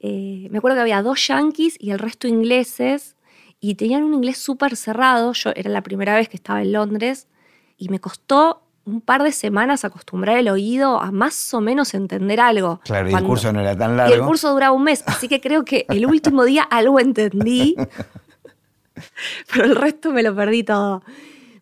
[0.00, 3.16] Eh, me acuerdo que había dos yankees y el resto ingleses.
[3.64, 5.32] Y tenían un inglés súper cerrado.
[5.32, 7.28] Yo era la primera vez que estaba en Londres.
[7.78, 12.40] Y me costó un par de semanas acostumbrar el oído a más o menos entender
[12.40, 12.80] algo.
[12.84, 14.14] Claro, y el curso no era tan largo.
[14.14, 17.74] Y el curso duraba un mes, así que creo que el último día algo entendí,
[19.50, 21.02] pero el resto me lo perdí todo.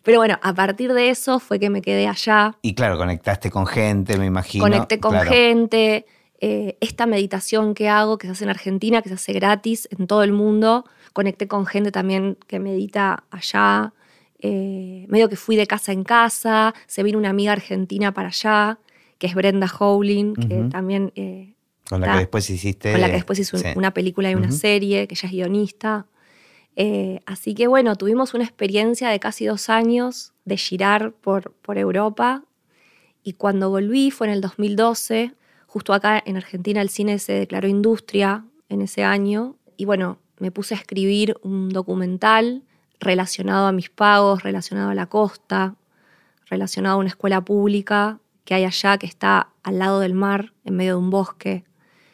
[0.03, 2.57] Pero bueno, a partir de eso fue que me quedé allá.
[2.61, 4.65] Y claro, conectaste con gente, me imagino.
[4.65, 6.05] Conecté con gente.
[6.41, 10.07] Eh, esta meditación que hago, que se hace en Argentina, que se hace gratis en
[10.07, 13.93] todo el mundo, conecté con gente también que medita allá.
[14.39, 18.79] Eh, medio que fui de casa en casa, se vino una amiga argentina para allá,
[19.17, 21.13] que es Brenda Howling, que también...
[21.15, 21.53] Eh,
[21.87, 22.91] con la que después hiciste...
[22.91, 26.07] Con la que después hizo una película y una serie, que ella es guionista.
[26.75, 31.77] Eh, así que bueno, tuvimos una experiencia de casi dos años de girar por, por
[31.77, 32.43] Europa
[33.23, 35.33] y cuando volví fue en el 2012,
[35.67, 40.51] justo acá en Argentina el cine se declaró industria en ese año y bueno, me
[40.51, 42.63] puse a escribir un documental
[42.99, 45.75] relacionado a mis pagos, relacionado a la costa,
[46.45, 50.75] relacionado a una escuela pública que hay allá, que está al lado del mar, en
[50.75, 51.63] medio de un bosque.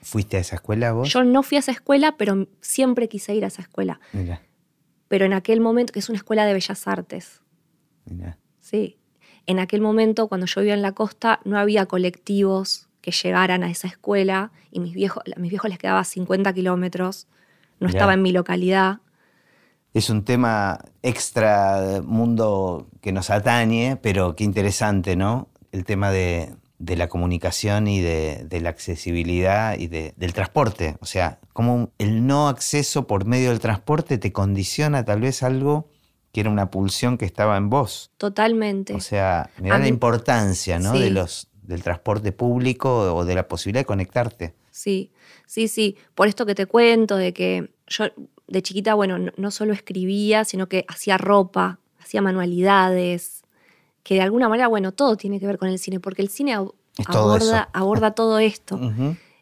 [0.01, 1.10] ¿Fuiste a esa escuela vos?
[1.10, 3.99] Yo no fui a esa escuela, pero siempre quise ir a esa escuela.
[4.13, 4.41] Mira.
[5.08, 7.41] Pero en aquel momento, que es una escuela de bellas artes.
[8.05, 8.38] Mira.
[8.60, 8.97] Sí.
[9.45, 13.71] En aquel momento, cuando yo vivía en la costa, no había colectivos que llegaran a
[13.71, 17.27] esa escuela y mis viejos, a mis viejos les quedaba 50 kilómetros.
[17.79, 18.99] No estaba en mi localidad
[19.93, 25.49] es un tema extra mundo que nos atañe, pero qué interesante, ¿no?
[25.71, 30.97] El tema de, la comunicación y de, la accesibilidad y del transporte.
[31.01, 35.89] O sea, cómo el no acceso por medio del transporte te condiciona tal vez algo
[36.31, 38.11] que era una pulsión que estaba en vos.
[38.17, 38.93] Totalmente.
[38.93, 40.93] O sea, me da la importancia, ¿no?
[40.93, 44.53] De los, del transporte público o de la posibilidad de conectarte.
[44.79, 45.11] Sí,
[45.45, 45.97] sí, sí.
[46.15, 48.05] Por esto que te cuento, de que yo
[48.47, 53.43] de chiquita, bueno, no, solo escribía, sino que hacía ropa, hacía manualidades,
[54.03, 56.53] que de alguna manera, bueno, todo tiene que ver con el cine, porque el cine
[56.53, 58.79] aborda, aborda, todo esto.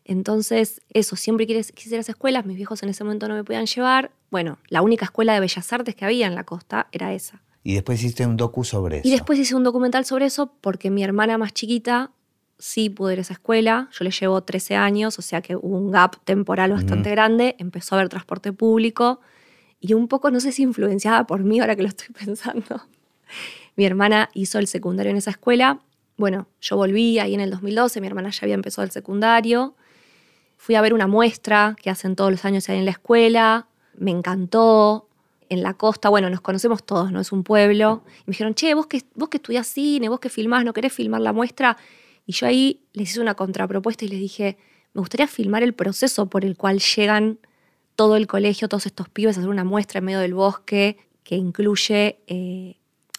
[0.05, 3.43] Entonces, eso, siempre quise, quise ir a escuelas, mis viejos en ese momento no me
[3.43, 4.09] podían llevar.
[4.31, 7.43] Bueno, la única escuela de bellas artes que había en la costa era esa.
[7.63, 9.07] Y después hiciste un docu sobre eso.
[9.07, 12.11] Y después hice un documental sobre eso porque mi hermana más chiquita
[12.59, 15.77] sí pudo ir a esa escuela, yo le llevo 13 años, o sea que hubo
[15.77, 19.19] un gap temporal bastante grande, empezó a haber transporte público
[19.79, 22.81] y un poco, no sé si influenciada por mí ahora que lo estoy pensando.
[23.75, 25.81] mi hermana hizo el secundario en esa escuela,
[26.17, 29.75] bueno, yo volví ahí en el 2012, mi hermana ya había empezado el secundario,
[30.57, 34.11] fui a ver una muestra que hacen todos los años ahí en la escuela, me
[34.11, 35.07] encantó,
[35.49, 37.19] en la costa, bueno, nos conocemos todos, ¿no?
[37.19, 38.03] Es un pueblo.
[38.05, 40.93] Y me dijeron, che, vos que, vos que estudiás cine, vos que filmás, ¿no querés
[40.93, 41.77] filmar la muestra?
[42.27, 44.57] Y yo ahí les hice una contrapropuesta y les dije,
[44.93, 47.39] me gustaría filmar el proceso por el cual llegan
[47.95, 51.35] todo el colegio, todos estos pibes a hacer una muestra en medio del bosque que
[51.35, 52.77] incluye eh,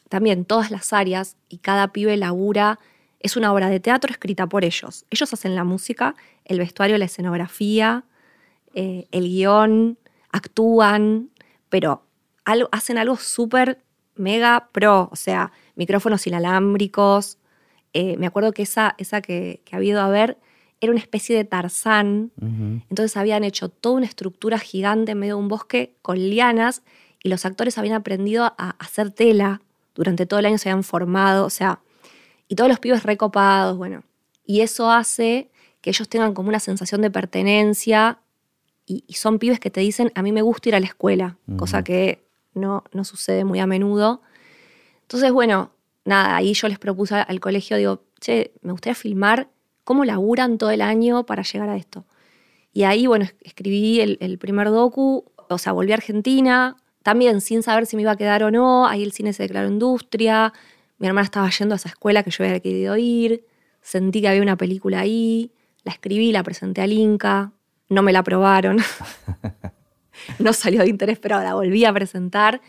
[0.08, 2.78] también todas las áreas y cada pibe labura.
[3.18, 5.06] Es una obra de teatro escrita por ellos.
[5.10, 8.04] Ellos hacen la música, el vestuario, la escenografía,
[8.74, 9.98] eh, el guion,
[10.30, 11.30] actúan,
[11.70, 12.02] pero
[12.44, 13.82] hacen algo súper
[14.14, 17.38] mega pro, o sea, micrófonos inalámbricos,
[17.92, 20.38] eh, me acuerdo que esa, esa que, que, ha habido a ver
[20.80, 22.30] era una especie de tarzán.
[22.88, 26.82] Entonces habían hecho toda una estructura gigante en medio de un bosque con lianas
[27.22, 29.60] y los actores habían aprendido a hacer tela.
[29.94, 31.80] Durante todo el año se habían formado, o sea,
[32.46, 34.04] y todos los pibes recopados, bueno.
[34.46, 38.20] Y eso hace que ellos tengan como una sensación de pertenencia
[38.86, 41.84] y, son pibes que te dicen, a mí me gusta ir a la escuela, cosa
[41.84, 42.24] que
[42.54, 44.22] no, no sucede muy a menudo.
[45.02, 45.72] Entonces, bueno,
[46.08, 49.48] nada, ahí yo les propuse al colegio, digo, che, me gustaría filmar
[49.84, 52.04] cómo laburan todo el año para llegar a esto.
[52.72, 57.86] Y ahí, bueno, escribí el, primer docu, o sea, volví a Argentina, también sin saber
[57.86, 60.52] si me iba a quedar o no, ahí el cine se declaró industria,
[60.98, 63.44] mi hermana estaba yendo a esa escuela que yo había querido ir,
[63.80, 65.52] sentí que había una película ahí,
[65.84, 67.52] la escribí, la presenté al Inca,
[67.88, 68.78] no me la aprobaron,
[70.38, 72.60] no salió de interés, pero la volví a presentar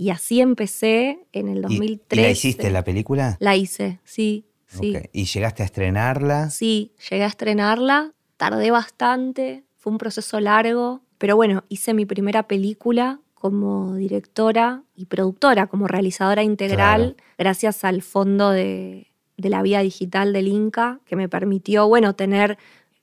[0.00, 2.18] y así empecé en el 2003.
[2.18, 3.36] ¿Y, la hiciste la película?
[3.38, 4.96] La hice, sí, sí.
[5.12, 6.48] ¿Y llegaste a estrenarla?
[6.48, 12.44] Sí, llegué a estrenarla, tardé bastante, fue un proceso largo, pero bueno, hice mi primera
[12.44, 19.80] película como directora y productora, como realizadora integral, gracias al fondo de, de la vía
[19.80, 22.56] digital del Inca, que me permitió, bueno, tener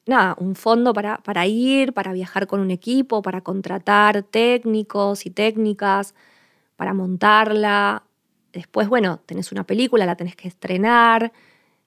[0.08, 5.30] nada, un fondo para, para ir, para viajar con un equipo, para contratar técnicos y
[5.30, 6.16] técnicas,
[6.78, 8.04] para montarla.
[8.54, 11.34] Después, bueno, tenés una película, la tenés que estrenar.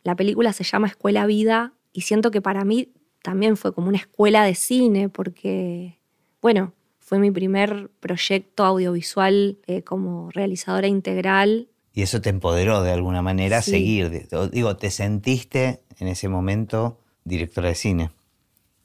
[0.03, 3.99] La película se llama Escuela Vida y siento que para mí también fue como una
[3.99, 5.99] escuela de cine porque,
[6.43, 11.69] bueno, fue mi primer proyecto audiovisual eh, como realizadora integral.
[11.93, 14.29] Y eso te empoderó de alguna manera a seguir.
[14.53, 18.11] Digo, ¿te sentiste en ese momento directora de cine?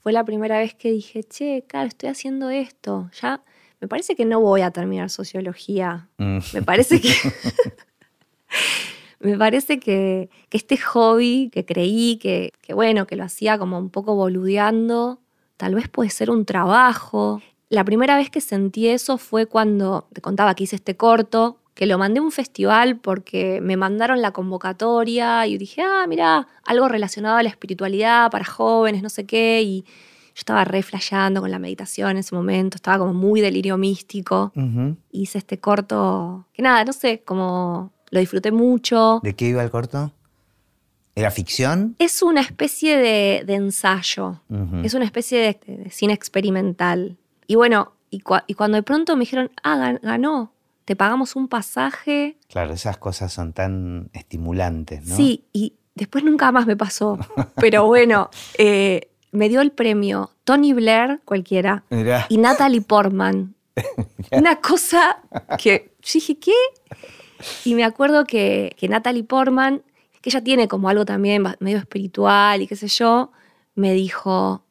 [0.00, 3.10] Fue la primera vez que dije, che, claro, estoy haciendo esto.
[3.20, 3.42] Ya
[3.80, 6.08] me parece que no voy a terminar sociología.
[6.18, 6.38] Mm.
[6.54, 7.14] Me parece que.
[9.20, 13.90] me parece que, este hobby que creí que, que, bueno, que lo hacía como un
[13.90, 15.20] poco boludeando,
[15.56, 17.42] tal vez puede ser un trabajo.
[17.68, 21.84] La primera vez que sentí eso fue cuando te contaba que hice este corto, que
[21.84, 26.88] lo mandé a un festival porque me mandaron la convocatoria y dije, ah, mira, algo
[26.88, 29.84] relacionado a la espiritualidad para jóvenes, no sé qué, y
[30.36, 30.84] yo estaba re
[31.40, 34.52] con la meditación en ese momento, estaba como muy delirio místico.
[35.10, 39.20] Hice este corto, que nada, no sé, como lo disfruté mucho.
[39.22, 40.12] ¿De qué iba el corto?
[41.14, 41.96] ¿Era ficción?
[41.98, 44.42] Es una especie de, ensayo,
[44.82, 47.16] es una especie de, cine experimental.
[47.46, 50.52] Y bueno, y, cuando de pronto me dijeron, ah, ganó,
[50.84, 52.36] te pagamos un pasaje.
[52.48, 55.16] Claro, esas cosas son tan estimulantes, ¿no?
[55.16, 57.18] Sí, y después nunca más me pasó.
[57.54, 61.84] Pero bueno, eh, me dio el premio Tony Blair, cualquiera,
[62.28, 63.54] y Natalie Portman.
[64.32, 65.18] Una cosa
[65.58, 66.54] que yo dije, ¿qué?
[67.64, 69.82] Y me acuerdo que, que Natalie Portman,
[70.22, 73.30] que ella tiene como algo también medio espiritual y qué sé yo,
[73.74, 74.64] me dijo,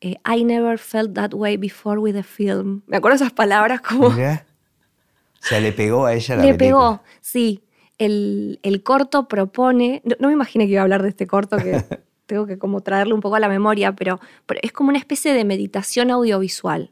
[0.00, 2.82] eh, I never felt that way before with the film.
[2.86, 4.06] Me acuerdo esas palabras como...
[4.06, 4.12] O
[5.46, 7.64] sea, le pegó a ella la Le pegó, sí.
[7.98, 11.84] El, corto propone, no, me imaginé que iba a hablar de este corto que
[12.26, 14.20] tengo que como traerle un poco a la memoria, pero,
[14.62, 16.90] es como una especie de meditación audiovisual.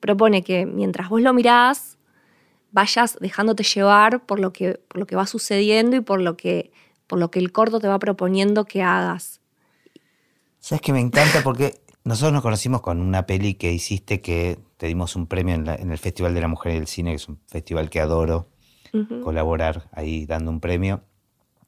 [0.00, 1.98] Propone que mientras vos lo mirás,
[2.70, 6.70] vayas dejándote llevar por lo que, por lo que va sucediendo y por lo, que,
[7.06, 9.40] por lo que el corto te va proponiendo que hagas.
[10.60, 11.42] ¿Sabes que me encanta?
[11.42, 15.90] Porque nosotros nos conocimos con una peli que hiciste que te dimos un premio en,
[15.90, 18.48] el Festival de la Mujer y el Cine, que es un festival que adoro
[19.22, 21.02] colaborar ahí dando un premio.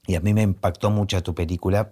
[0.06, 1.90] Y a mí me impactó mucho tu película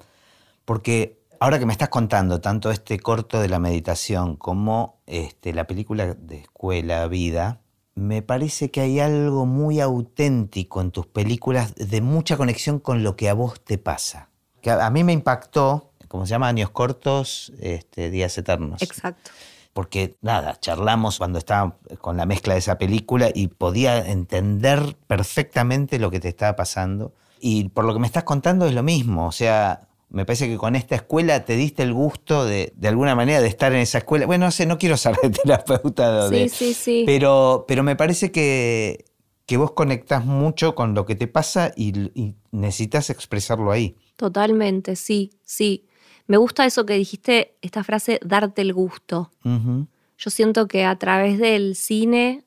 [0.68, 5.66] porque ahora que me estás contando tanto este corto de la meditación como este, la
[5.66, 7.62] película de Escuela Vida,
[7.94, 13.16] me parece que hay algo muy auténtico en tus películas de mucha conexión con lo
[13.16, 14.28] que a vos te pasa.
[14.60, 18.82] Que a, mí me impactó, como se llama, Años Cortos, este, Días Eternos.
[18.82, 19.30] Exacto.
[19.72, 25.98] Porque nada, charlamos cuando estaba con la mezcla de esa película y podía entender perfectamente
[25.98, 27.14] lo que te estaba pasando.
[27.40, 30.56] Y por lo que me estás contando es lo mismo, o sea, me parece que
[30.56, 33.98] con esta escuela te diste el gusto de, de alguna manera, de estar en esa
[33.98, 34.26] escuela.
[34.26, 36.28] Bueno, no sé, no quiero ser de terapeuta.
[36.30, 37.02] sí, sí, sí.
[37.04, 39.04] Pero, pero me parece que,
[39.44, 43.96] que vos conectás mucho con lo que te pasa y, necesitas expresarlo ahí.
[44.16, 45.86] Totalmente, sí, sí.
[46.26, 49.30] Me gusta eso que dijiste, esta frase, darte el gusto.
[49.44, 52.44] Yo siento que a través del cine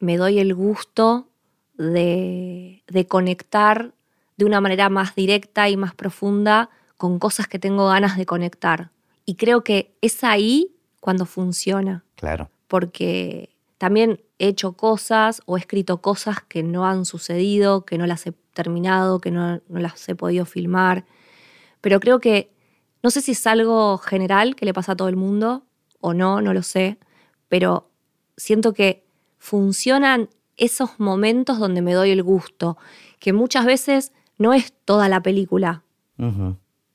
[0.00, 1.28] me doy el gusto
[1.76, 3.94] de, de conectar
[4.36, 8.90] de una manera más directa y más profunda con cosas que tengo ganas de conectar.
[9.24, 12.04] Y creo que es ahí cuando funciona.
[12.16, 12.50] Claro.
[12.68, 18.06] Porque también he hecho cosas o he escrito cosas que no han sucedido, que no
[18.06, 21.04] las he terminado, que no, las he podido filmar.
[21.80, 22.50] Pero creo que,
[23.02, 25.64] no sé si es algo general que le pasa a todo el mundo
[26.00, 26.98] o no, no lo sé,
[27.48, 27.90] pero
[28.36, 29.04] siento que
[29.38, 32.78] funcionan esos momentos donde me doy el gusto,
[33.18, 35.82] que muchas veces no es toda la película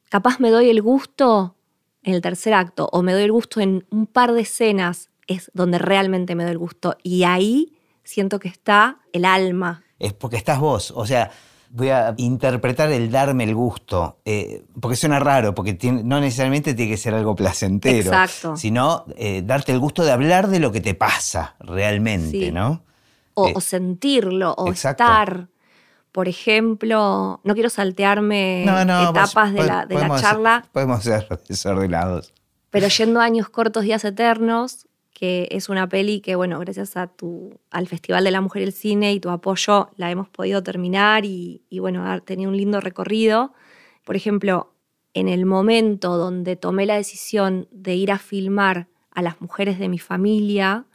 [0.09, 1.55] capaz me doy el gusto
[2.03, 5.51] en el tercer acto o me doy el gusto en un par de escenas, es
[5.53, 6.97] donde realmente me doy el gusto.
[7.03, 9.83] Y ahí siento que está el alma.
[9.99, 11.31] Es porque estás vos, o sea,
[11.69, 16.91] voy a interpretar el darme el gusto, eh, porque suena raro, porque no necesariamente tiene
[16.91, 18.57] que ser algo placentero, Exacto.
[18.57, 22.83] sino eh, darte el gusto de hablar de lo que te pasa realmente, ¿no?
[23.35, 25.47] O, eh, sentirlo, o estar
[26.11, 29.87] por ejemplo, no quiero saltearme etapas de, la,
[30.19, 30.65] charla.
[30.71, 32.33] podemos ser desordenados.
[32.71, 37.07] Pero yendo a años cortos, días eternos, que es una peli que, bueno, gracias a
[37.07, 40.63] tu, al Festival de la Mujer y el Cine y tu apoyo, la hemos podido
[40.63, 43.53] terminar y, y bueno, ha tenido un lindo recorrido.
[44.05, 44.73] Por ejemplo,
[45.13, 49.89] en el momento donde tomé la decisión de ir a filmar a las mujeres de
[49.89, 50.85] mi familia,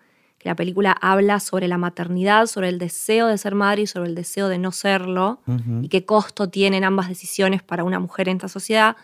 [0.44, 4.14] la película habla sobre la maternidad, sobre el deseo de ser madre y sobre el
[4.14, 5.40] deseo de no serlo,
[5.82, 8.96] y qué costo tienen ambas decisiones para una mujer en esta sociedad.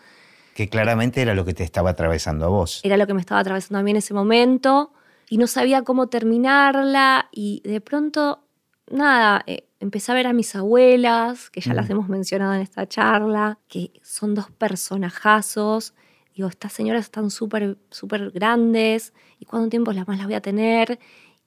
[0.55, 2.81] Que claramente era lo que te estaba atravesando a vos.
[2.83, 4.93] Era lo que me estaba atravesando a mí en ese momento
[5.29, 8.43] y no sabía cómo terminarla y de pronto,
[8.91, 12.87] nada, eh, empecé a ver a mis abuelas, que ya las hemos mencionado en esta
[12.87, 15.95] charla, que son dos personajazos.
[16.35, 20.41] Digo, estas señoras están súper, súper grandes y cuánto tiempo las más las voy a
[20.41, 20.99] tener.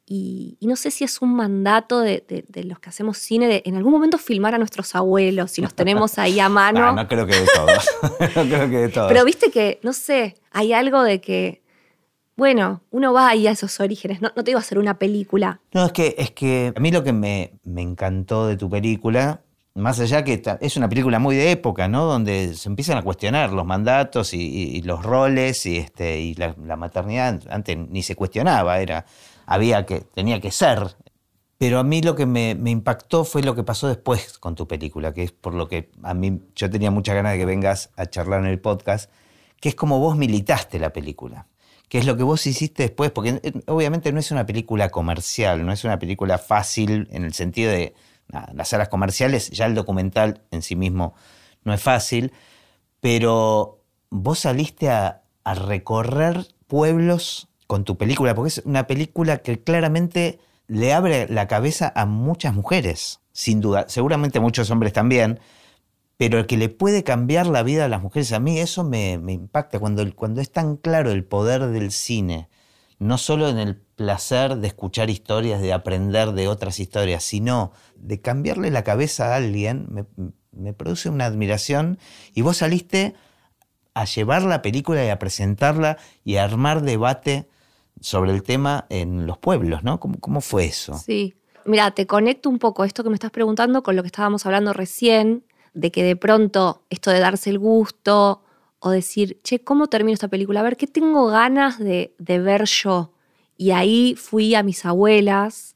[0.06, 3.92] Y, no sé si es un mandato de, los que hacemos cine de en algún
[3.92, 6.80] momento filmar a nuestros abuelos, si los tenemos ahí a mano.
[6.80, 7.90] no, no creo que de todos.
[8.36, 9.08] no creo que de todos.
[9.08, 11.62] Pero viste que, no sé, hay algo de que,
[12.36, 14.20] bueno, uno va ahí a esos orígenes.
[14.20, 15.60] No, no te iba a hacer una película.
[15.72, 19.40] No, es que, es que a mí lo que me, encantó de tu película
[19.76, 22.04] más allá que es una película muy de época, ¿no?
[22.04, 26.76] Donde se empiezan a cuestionar los mandatos y, los roles y, este, y la, la,
[26.76, 29.04] maternidad antes ni se cuestionaba, era
[29.46, 30.96] había que, tenía que ser.
[31.58, 35.14] Pero a mí lo que me, impactó fue lo que pasó después con tu película,
[35.14, 38.06] que es por lo que a mí yo tenía muchas ganas de que vengas a
[38.06, 39.10] charlar en el podcast,
[39.60, 41.46] que es como vos militaste la película,
[41.88, 45.64] que es lo que vos hiciste después, porque eh, obviamente no es una película comercial,
[45.64, 47.94] no es una película fácil en el sentido de
[48.52, 51.14] las salas comerciales, ya el documental en sí mismo
[51.62, 52.32] no es fácil,
[53.00, 53.80] pero
[54.10, 60.92] vos saliste a recorrer pueblos con tu película, porque es una película que claramente le
[60.92, 65.40] abre la cabeza a muchas mujeres, sin duda, seguramente muchos hombres también,
[66.16, 69.12] pero el que le puede cambiar la vida a las mujeres, a mí eso me,
[69.12, 72.48] impacta, cuando, cuando es tan claro el poder del cine,
[72.98, 78.20] no solo en el placer de escuchar historias, de aprender de otras historias, sino de
[78.20, 80.04] cambiarle la cabeza a alguien, me,
[80.52, 81.98] me produce una admiración.
[82.34, 83.14] Y vos saliste
[83.94, 87.48] a llevar la película y a presentarla y a armar debate
[88.04, 89.98] sobre el tema en los pueblos, ¿no?
[89.98, 90.98] ¿Cómo, fue eso?
[90.98, 91.34] Sí.
[91.64, 94.74] Mira, te conecto un poco esto que me estás preguntando con lo que estábamos hablando
[94.74, 95.42] recién,
[95.72, 98.42] de que de pronto esto de darse el gusto
[98.78, 100.60] o decir, che, ¿cómo termino esta película?
[100.60, 103.12] A ver, ¿qué tengo ganas de, de ver yo?
[103.56, 105.74] Y ahí fui a mis abuelas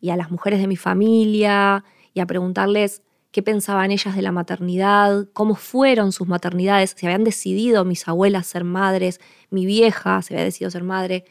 [0.00, 4.32] y a las mujeres de mi familia y a preguntarles qué pensaban ellas de la
[4.32, 10.34] maternidad, cómo fueron sus maternidades, si habían decidido mis abuelas ser madres, mi vieja se
[10.34, 11.26] había decidido ser madre,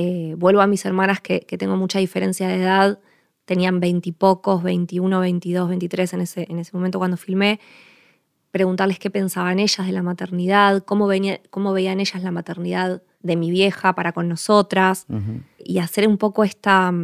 [0.00, 3.00] eh, vuelvo a mis hermanas que, tengo mucha diferencia de edad,
[3.46, 7.58] tenían veintipocos, 21, 22, 23 en ese, en ese momento cuando filmé,
[8.52, 11.08] preguntarles qué pensaban ellas de la maternidad, cómo,
[11.50, 15.04] cómo veían ellas la maternidad de mi vieja para con nosotras,
[15.58, 16.94] y hacer un poco esta,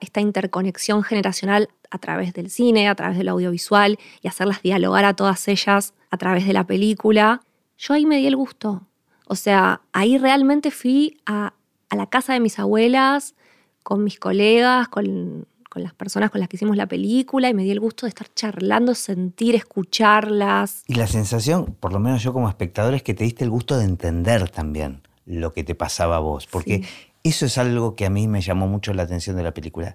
[0.00, 5.14] esta interconexión generacional a través del cine, a través del audiovisual, y hacerlas dialogar a
[5.14, 7.42] todas ellas a través de la película.
[7.78, 8.88] Yo ahí me di el gusto.
[9.28, 11.54] O sea, ahí realmente fui a,
[11.90, 13.34] a la casa de mis abuelas,
[13.82, 17.70] con mis colegas, con, las personas con las que hicimos la película y me di
[17.70, 20.82] el gusto de estar charlando, sentir, escucharlas.
[20.86, 23.78] Y la sensación, por lo menos yo como espectador, es que te diste el gusto
[23.78, 26.84] de entender también lo que te pasaba a vos, porque
[27.22, 29.94] eso es algo que a mí me llamó mucho la atención de la película.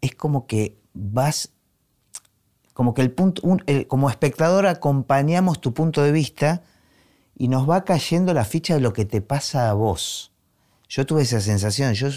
[0.00, 1.52] Es como que vas,
[2.72, 3.42] como que el punto,
[3.86, 6.62] como espectador acompañamos tu punto de vista
[7.36, 10.29] y nos va cayendo la ficha de lo que te pasa a vos.
[10.90, 11.94] Yo tuve esa sensación.
[11.94, 12.08] Yo,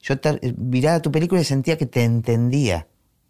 [0.00, 0.14] yo
[0.56, 2.86] miraba tu película y sentía que te entendía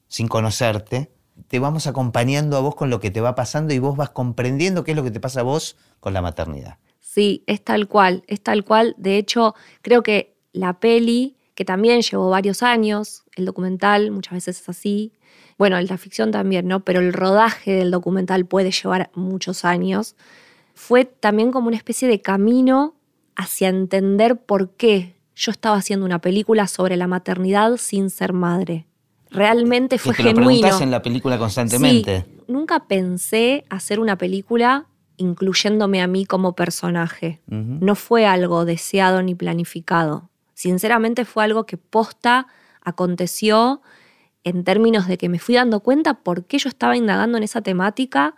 [0.09, 1.11] sin conocerte.
[1.49, 4.85] Te vamos acompañando a vos con lo que te va pasando y vos vas comprendiendo
[4.85, 6.77] qué es lo que te pasa a vos con la maternidad.
[7.01, 8.95] Sí, es tal cual, es tal cual.
[8.99, 14.61] De hecho, creo que la peli, que también llevó varios años, el documental muchas veces
[14.61, 15.15] es así,
[15.57, 16.85] bueno, la ficción también, ¿no?
[16.85, 20.15] Pero el rodaje del documental puede llevar muchos años.
[20.75, 23.00] Fue también como una especie de camino
[23.37, 28.87] hacia entender por qué yo estaba haciendo una película sobre la maternidad sin ser madre.
[29.31, 30.69] Realmente fue te genuino.
[30.69, 32.27] Lo en la película constantemente.
[32.49, 37.41] nunca pensé hacer una película incluyéndome a mí como personaje.
[37.47, 40.31] No fue algo deseado ni planificado.
[40.55, 42.47] Sinceramente fue algo que posta
[42.83, 43.83] aconteció
[44.45, 47.61] en términos de que me fui dando cuenta por qué yo estaba indagando en esa
[47.61, 48.35] temática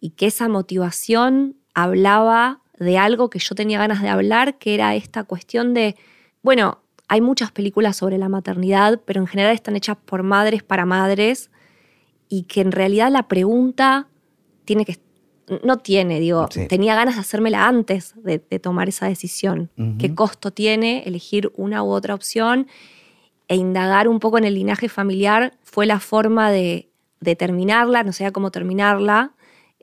[0.00, 4.94] y que esa motivación hablaba de algo que yo tenía ganas de hablar, que era
[4.94, 5.96] esta cuestión de,
[6.42, 10.86] bueno, hay muchas películas sobre la maternidad, pero en general están hechas por madres para
[10.86, 11.50] madres
[12.28, 14.08] y que en realidad la pregunta
[14.64, 14.98] tiene que
[15.62, 19.70] no tiene, digo, tenía ganas de hacérmela antes de, tomar esa decisión.
[19.96, 22.66] ¿Qué costo tiene elegir una u otra opción?
[23.46, 28.12] E indagar un poco en el linaje familiar fue la forma de, de terminarla, no
[28.12, 29.34] sé cómo terminarla,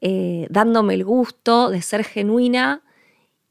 [0.02, 2.83] eh, dándome el gusto de ser genuina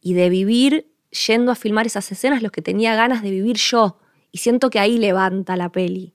[0.02, 0.92] y de vivir
[1.26, 3.98] yendo a filmar esas escenas, los que tenía ganas de vivir yo.
[4.30, 6.14] Y siento que ahí levanta la peli.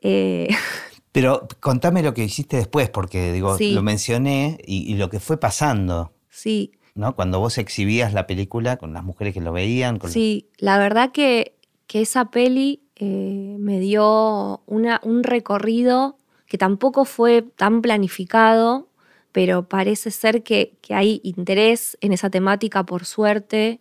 [0.00, 0.48] Eh,
[1.12, 6.12] Pero contame lo que hiciste después, porque digo, lo mencioné y, lo que fue pasando.
[6.28, 7.16] Sí, ¿no?
[7.16, 9.98] Cuando vos exhibías la película con las mujeres que lo veían.
[10.08, 11.56] sí, la verdad que,
[11.86, 18.85] que esa peli eh, me dio una, un recorrido que tampoco fue tan planificado,
[19.36, 23.78] pero parece ser que, hay interés en esa temática por suerte,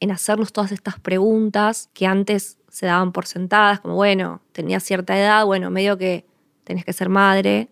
[0.00, 5.16] en hacernos todas estas preguntas que antes se daban por sentadas, como bueno, tenía cierta
[5.16, 6.24] edad, bueno, medio que
[6.64, 7.68] tenés que ser madre,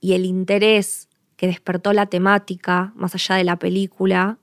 [0.00, 4.38] y el interés que despertó la temática, más allá de la película,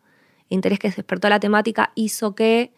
[0.49, 2.71] el interés que despertó la temática hizo que,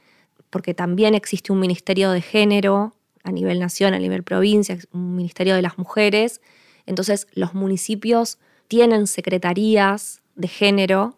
[0.50, 5.54] porque también existe un ministerio de género a nivel nación, a nivel provincia, un ministerio
[5.54, 6.42] de las mujeres,
[6.88, 8.40] entonces los municipios
[8.74, 11.16] tienen secretarías de género,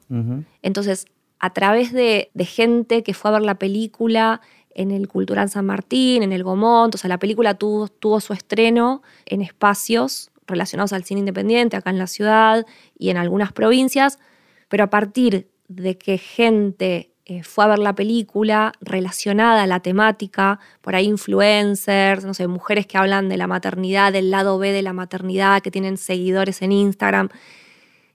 [0.62, 1.06] entonces
[1.39, 4.41] a través de, gente que fue a ver la película
[4.72, 8.34] en el Cultural San Martín, en el Gomont, o sea, la película tuvo, tuvo su
[8.34, 12.66] estreno en espacios relacionados al cine independiente acá en la ciudad
[12.99, 14.20] y en algunas provincias,
[14.68, 19.80] pero a partir de que gente eh, fue a ver la película relacionada a la
[19.80, 24.72] temática, por ahí influencers, no sé, mujeres que hablan de la maternidad, del lado B
[24.72, 27.30] de la maternidad, que tienen seguidores en Instagram,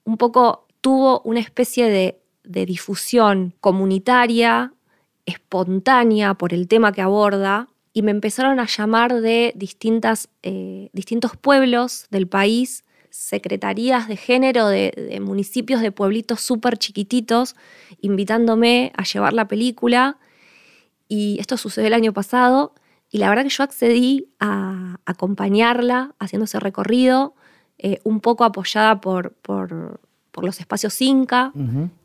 [0.04, 4.72] un poco tuvo una especie de, de difusión comunitaria,
[5.26, 11.36] espontánea por el tema que aborda, y me empezaron a llamar de distintas, eh, distintos
[11.36, 17.56] pueblos del país, secretarías de género de, municipios, de pueblitos súper chiquititos,
[18.00, 20.18] invitándome a llevar la película.
[21.08, 22.74] Y esto sucedió el año pasado.
[23.10, 27.34] Y la verdad que yo accedí a acompañarla haciendo ese recorrido,
[27.78, 30.00] eh, un poco apoyada por, por,
[30.40, 31.52] los espacios Inca,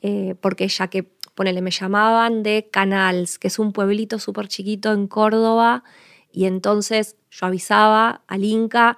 [0.01, 4.91] eh, porque ya que ponele, me llamaban de Canals, que es un pueblito súper chiquito
[4.93, 5.83] en Córdoba,
[6.31, 8.97] y entonces yo avisaba al Inca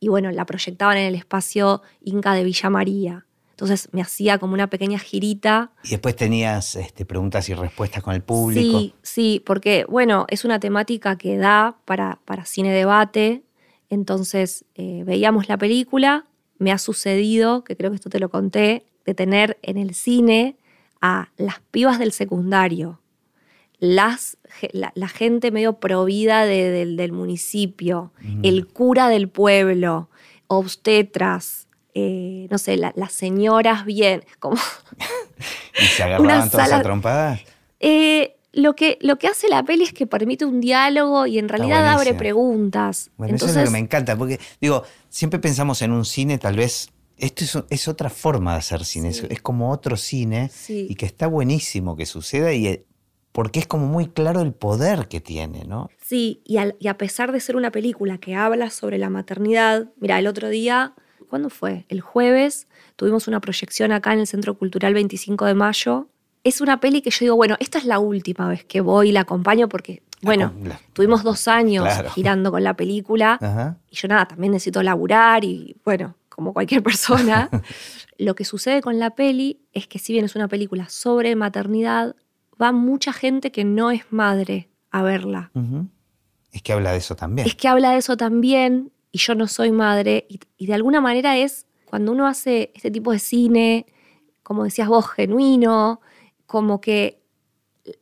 [0.00, 3.26] y bueno, la proyectaban en el espacio Inca de Villa María.
[3.50, 5.72] Entonces me hacía como una pequeña girita.
[5.82, 8.78] Y después tenías este, preguntas y respuestas con el público.
[8.78, 13.42] Sí, sí, porque bueno, es una temática que da para, para cine debate.
[13.90, 16.26] Entonces eh, veíamos la película.
[16.58, 20.56] Me ha sucedido, que creo que esto te lo conté, de tener en el cine
[21.00, 23.00] a las pibas del secundario,
[23.78, 24.38] las,
[24.72, 28.12] la, gente medio provida del municipio,
[28.42, 30.08] el cura del pueblo,
[30.48, 34.56] obstetras, eh, no sé, las señoras bien, como...
[35.80, 37.40] ¿Y se agarraban todas a trompadas?
[37.80, 41.48] Eh, lo que, lo que hace la peli es que permite un diálogo y en
[41.48, 43.10] realidad abre preguntas.
[43.16, 46.56] Bueno, eso es lo que me encanta, porque digo, siempre pensamos en un cine tal
[46.56, 51.26] vez esto es, otra forma de hacer cine, es, como otro cine y que está
[51.26, 52.84] buenísimo que suceda y
[53.38, 55.90] porque es como muy claro el poder que tiene, ¿no?
[56.02, 60.26] Sí, y, a pesar de ser una película que habla sobre la maternidad, mira, el
[60.26, 60.94] otro día,
[61.30, 61.86] ¿cuándo fue?
[61.88, 62.66] El jueves
[62.96, 66.08] tuvimos una proyección acá en el Centro Cultural 25 de Mayo.
[66.42, 69.12] Es una peli que yo digo, bueno, esta es la última vez que voy y
[69.12, 70.52] la acompaño porque, bueno,
[70.92, 71.86] tuvimos dos años
[72.16, 77.48] girando con la película y yo nada, también necesito laburar y bueno, como cualquier persona.
[78.18, 82.16] Lo que sucede con la peli es que si bien es una película sobre maternidad,
[82.60, 85.50] va mucha gente que no es madre a verla.
[86.52, 87.46] Es que habla de eso también.
[87.46, 91.00] Es que habla de eso también y yo no soy madre y, y de alguna
[91.00, 93.86] manera es cuando uno hace este tipo de cine,
[94.42, 96.00] como decías vos, genuino,
[96.46, 97.22] como que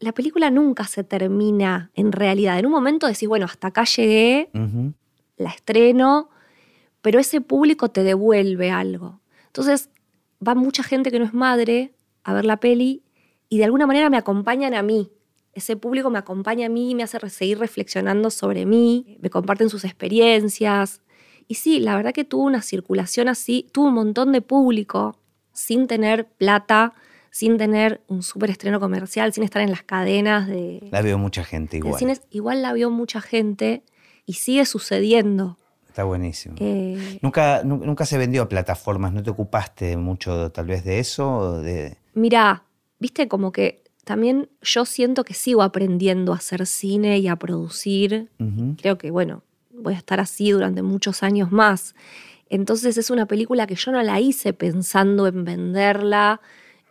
[0.00, 2.58] la película nunca se termina en realidad.
[2.58, 4.50] En un momento decís, bueno, hasta acá llegué,
[5.36, 6.30] la estreno,
[7.02, 9.20] pero ese público te devuelve algo.
[9.46, 9.90] Entonces,
[10.46, 11.94] va mucha gente que no es madre
[12.24, 13.02] a ver la peli
[13.48, 15.10] y de alguna manera me acompañan a mí.
[15.52, 19.84] Ese público me acompaña a mí, me hace seguir reflexionando sobre mí, me comparten sus
[19.84, 21.00] experiencias.
[21.48, 25.16] Y sí, la verdad que tuvo una circulación así, tuvo un montón de público
[25.52, 26.92] sin tener plata,
[27.30, 30.86] sin tener un súper estreno comercial, sin estar en las cadenas de...
[30.90, 32.20] La vio mucha gente igual.
[32.30, 33.82] igual la vio mucha gente
[34.26, 35.56] y sigue sucediendo.
[35.88, 36.56] Está buenísimo.
[36.58, 39.14] Eh, ¿Nunca, ¿Nunca se vendió a plataformas?
[39.14, 41.62] ¿No te ocupaste mucho tal vez de eso?
[41.62, 41.96] De...
[42.12, 42.65] Mirá,
[42.98, 48.30] viste como que también yo siento que sigo aprendiendo a hacer cine y a producir.
[48.80, 51.94] Creo que, bueno, voy a estar así durante muchos años más.
[52.48, 56.40] Entonces es una película que yo no la hice pensando en venderla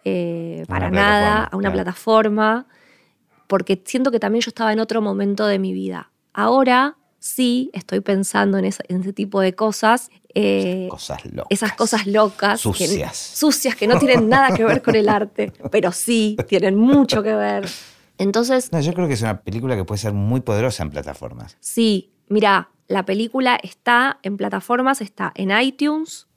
[0.03, 2.67] eh, para nada a una plataforma,
[3.47, 6.11] porque siento que también yo estaba en otro momento de mi vida.
[6.33, 10.11] Ahora sí estoy pensando en, ese tipo de cosas.
[10.35, 11.47] Eh, cosas locas.
[11.49, 12.61] Esas cosas locas.
[12.61, 13.31] Sucias.
[13.31, 17.23] Que, sucias que no tienen nada que ver con el arte, pero sí tienen mucho
[17.23, 17.67] que ver.
[18.19, 18.71] Entonces.
[18.71, 21.57] No, yo creo que es una película que puede ser muy poderosa en plataformas.
[21.59, 26.27] Sí, mira, la película está en plataformas, está en iTunes,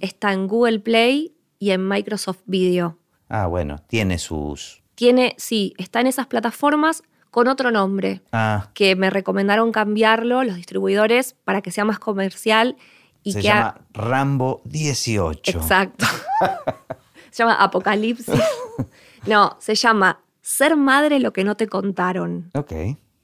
[0.00, 2.98] está en Google Play y en Microsoft Video.
[3.30, 4.82] Ah, bueno, tiene sus...
[4.94, 7.02] Tiene, sí, está en esas plataformas
[7.38, 12.76] con otro nombre, Ah, que me recomendaron cambiarlo los distribuidores para que sea más comercial
[13.22, 13.50] y se que...
[13.50, 15.58] ha- llama Rambo 18.
[15.58, 16.04] Exacto.
[17.30, 18.34] se llama Apocalipsis.
[19.26, 22.50] No, se llama Ser madre lo que no te contaron.
[22.54, 22.72] Ok,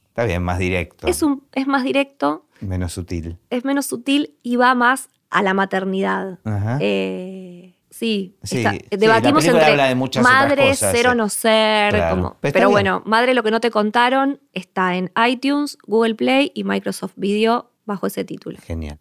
[0.09, 3.39] está bien, más directo, Es, un, es más directo, menos sutil.
[3.51, 6.39] es menos sutil y va más a la maternidad.
[6.45, 6.79] Ajá.
[6.81, 11.15] Eh, sí, Sí, está- sí, la debatimos entre habla de muchas madre, cosas, ser o
[11.15, 11.93] no ser.
[11.95, 16.51] Claro, como- pero bueno, madre lo que no te contaron está en iTunes, Google Play
[16.55, 18.59] y Microsoft Video bajo ese título.
[18.63, 18.99] Genial.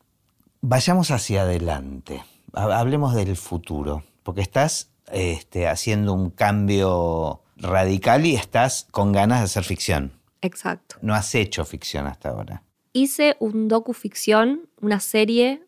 [0.62, 2.24] Vayamos hacia adelante.
[2.54, 9.39] Ha- Hablemos del futuro, porque estás este, haciendo un cambio radical y estás con ganas
[9.39, 10.14] de hacer ficción.
[10.41, 10.96] Exacto.
[11.02, 12.64] No has hecho ficción hasta ahora.
[12.94, 15.64] Hice un docuficción, una serie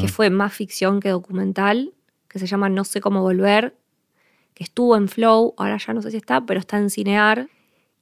[0.00, 1.92] que fue más ficción que documental,
[2.30, 3.76] que se llama No sé cómo volver,
[4.54, 7.48] que estuvo en Flow, ahora ya no sé si está, pero está en Cinear,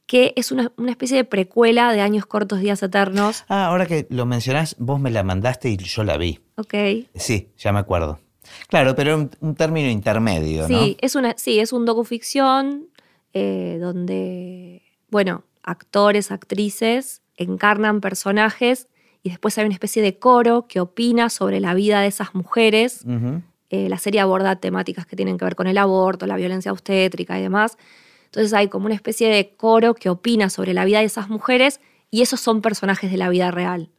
[0.07, 3.45] que es una, una especie de precuela de Años Cortos, Días Eternos.
[3.49, 6.41] Ah, ahora que lo mencionás, vos me la mandaste y yo la vi.
[6.57, 6.75] Ok.
[7.15, 8.21] Sí, ya me acuerdo.
[8.69, 10.69] Claro, pero un, un término intermedio, ¿no?
[10.69, 12.89] Sí, es una, sí, es un docuficción
[13.33, 18.89] eh, donde, bueno, actores, actrices encarnan personajes
[19.23, 23.05] y después hay una especie de coro que opina sobre la vida de esas mujeres.
[23.71, 27.39] Eh, la serie aborda temáticas que tienen que ver con el aborto, la violencia obstétrica
[27.39, 27.77] y demás.
[28.27, 31.81] Entonces hay como una especie de coro que opina sobre la vida de esas mujeres
[32.11, 33.91] y esos son personajes de la vida real.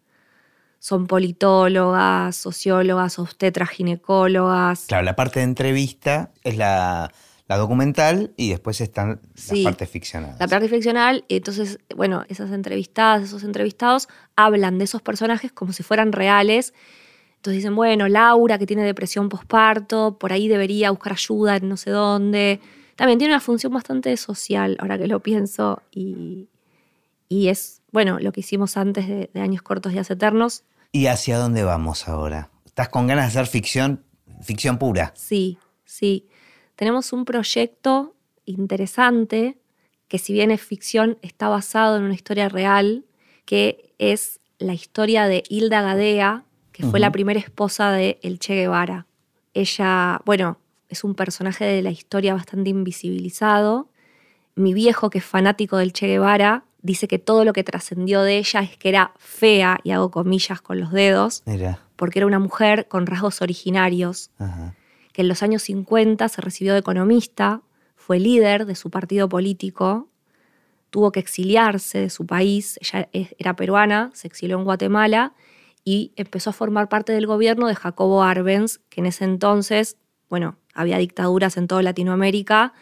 [0.80, 4.86] Son politólogas, sociólogas, obstetras, ginecólogas.
[4.88, 7.12] Claro, la parte de entrevista es la,
[7.48, 9.64] la documental y después están Sí.
[9.64, 10.40] las partes ficcionadas.
[10.40, 15.84] La parte ficcional, entonces, bueno, esas entrevistadas, esos entrevistados hablan de esos personajes como si
[15.84, 16.74] fueran reales.
[17.40, 21.78] Entonces dicen, bueno, Laura que tiene depresión posparto, por ahí debería buscar ayuda en no
[21.78, 22.60] sé dónde.
[22.98, 26.50] También tiene una función bastante social, ahora que lo pienso, y,
[27.30, 30.66] y es, bueno, lo que hicimos antes de, de Años Cortos, Días Eternos.
[30.92, 32.50] ¿Y hacia dónde vamos ahora?
[32.66, 34.04] ¿Estás con ganas de hacer ficción,
[34.42, 35.14] ficción pura?
[35.16, 36.28] Sí, sí.
[36.76, 39.58] Tenemos un proyecto interesante
[40.10, 43.06] que si bien es ficción, está basado en una historia real,
[43.46, 46.44] que es la historia de Hilda Gadea,
[46.80, 49.06] que fue la primera esposa de El Che Guevara.
[49.54, 53.90] Ella, bueno, es un personaje de la historia bastante invisibilizado.
[54.56, 58.38] Mi viejo, que es fanático del Che Guevara, dice que todo lo que trascendió de
[58.38, 61.80] ella es que era fea, y hago comillas con los dedos, Mira.
[61.98, 64.74] porque era una mujer con rasgos originarios, Ajá.
[65.12, 67.62] que en los años 50 se recibió de economista,
[67.98, 70.08] fue líder de su partido político,
[70.92, 75.34] tuvo que exiliarse de su país, ella era peruana, se exilió en Guatemala
[75.90, 79.98] y empezó a formar parte del gobierno de Jacobo Arbenz, que en ese entonces,
[80.30, 82.74] bueno, había dictaduras en toda Latinoamérica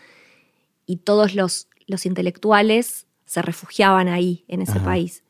[0.86, 4.84] y todos los, los intelectuales se refugiaban ahí, en ese Ajá.
[4.84, 5.24] país.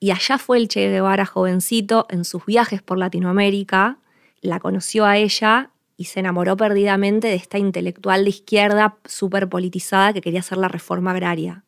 [0.00, 4.00] Y allá fue el Che Guevara jovencito en sus viajes por Latinoamérica,
[4.40, 10.12] la conoció a ella y se enamoró perdidamente de esta intelectual de izquierda súper politizada
[10.12, 11.62] que quería hacer la reforma agraria.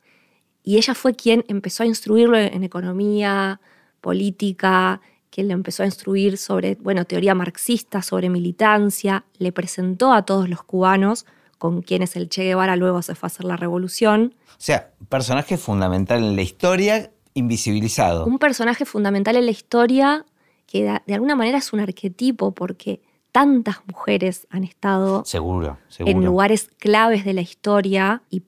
[0.65, 3.61] Y ella fue quien empezó a instruirlo en economía,
[4.01, 5.01] política,
[5.33, 10.49] quien le empezó a instruir sobre, bueno, teoría marxista, sobre militancia, le presentó a todos
[10.49, 11.25] los cubanos
[11.57, 14.35] con quienes el Che Guevara luego se fue a hacer la revolución.
[14.51, 18.27] O sea, personaje fundamental en la historia, invisibilizado.
[18.27, 20.27] Un personaje fundamental en la historia
[20.67, 23.01] que de alguna manera es un arquetipo porque
[23.33, 26.15] tantas mujeres han estado Seguro, seguro.
[26.19, 28.43] en lugares claves de la historia y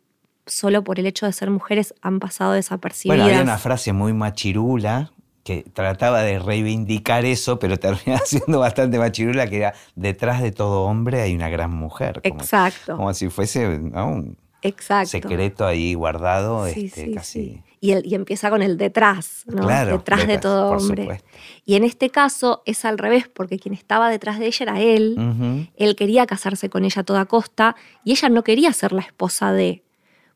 [0.47, 3.25] solo por el hecho de ser mujeres han pasado desapercibidas.
[3.25, 5.14] Bueno, había una frase muy machirula
[5.45, 10.83] que trataba de reivindicar eso, pero terminaba siendo bastante machirula, que era detrás de todo
[10.85, 12.21] hombre hay una gran mujer.
[12.27, 14.09] Como, Exacto, como si fuese ¿no?
[14.09, 15.11] un exacto.
[15.11, 17.33] secreto ahí guardado, Sí, este, sí, casi.
[17.45, 17.63] sí.
[17.81, 19.65] Y, el- y empieza con el detrás, ¿no?
[19.67, 21.03] Claro, detrás, de detrás, todo hombre.
[21.03, 21.29] supuesto.
[21.67, 25.69] Y en este caso es al revés, porque quien estaba detrás de ella era él.
[25.77, 29.53] Él quería casarse con ella a toda costa y ella no quería ser la esposa
[29.53, 29.83] de.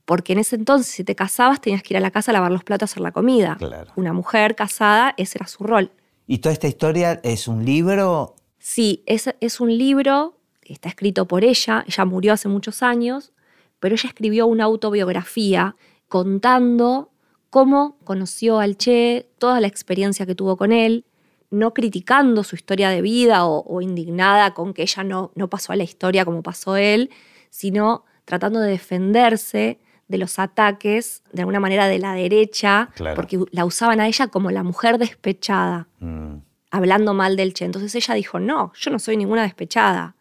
[0.08, 2.50] Porque en ese entonces, si te casabas, tenías que ir a la casa a lavar
[2.50, 3.56] los platos, a hacer la comida.
[3.58, 3.92] Claro.
[3.94, 5.92] Una mujer casada, ese era su rol.
[6.26, 8.34] ¿Y toda esta historia es un libro?
[8.58, 13.34] Sí, es, es un libro, está escrito por ella, ella murió hace muchos años,
[13.80, 15.76] pero ella escribió una autobiografía
[16.08, 17.10] contando
[17.50, 21.04] cómo conoció al Che, toda la experiencia que tuvo con él,
[21.50, 25.74] no criticando su historia de vida o, o indignada con que ella no, no pasó
[25.74, 27.10] a la historia como pasó él,
[27.50, 33.14] sino tratando de defenderse de los ataques, de alguna manera, de la derecha, Claro.
[33.14, 36.36] porque la usaban a ella como la mujer despechada Mm,
[36.70, 37.64] hablando mal del Che.
[37.66, 40.14] Entonces ella dijo, no, yo no soy ninguna despechada.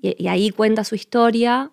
[0.00, 1.72] Y, y ahí cuenta su historia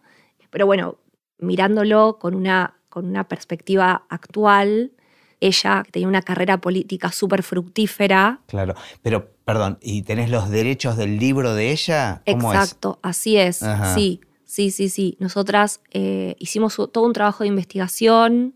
[0.49, 0.95] pero bueno,
[1.37, 4.93] mirándolo con una, con una perspectiva actual,
[5.41, 8.39] ella que tenía una carrera política súper fructífera.
[8.47, 12.21] Claro, pero perdón, ¿y tenés los derechos del libro de ella?
[12.25, 13.59] Exacto, así es,
[13.95, 15.17] sí, sí, sí, sí.
[15.19, 18.53] Nosotras eh, hicimos todo un trabajo de investigación,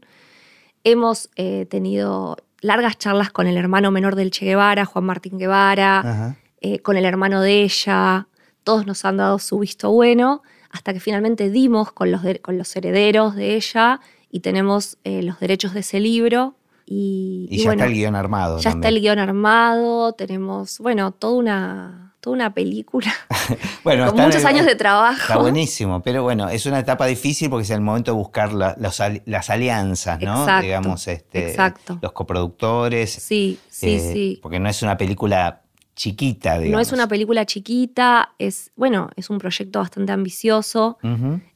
[0.83, 6.37] hemos eh, tenido largas charlas con el hermano menor del Che Guevara, Juan Martín Guevara,
[6.61, 8.27] eh, con el hermano de ella,
[8.63, 12.75] todos nos han dado su visto bueno, hasta que finalmente dimos con los, con los
[12.75, 16.55] herederos de ella y tenemos los derechos de ese libro.
[16.85, 18.59] Y, ya está el guion armado.
[18.59, 23.13] Ya está el guion armado, tenemos, bueno, toda una, toda una película.
[23.83, 25.21] bueno, con muchos años de trabajo.
[25.21, 29.49] Está buenísimo, pero bueno, es una etapa difícil porque es el momento de buscar las
[29.49, 30.41] alianzas, ¿no?
[30.41, 31.99] Exacto, Digamos, este, exacto.
[32.01, 33.11] los coproductores.
[33.11, 34.39] Sí, sí, eh, sí.
[34.41, 35.61] Porque no es una película
[35.99, 36.71] chiquita, digamos.
[36.71, 40.97] No es una película chiquita, es, bueno, es un proyecto bastante ambicioso.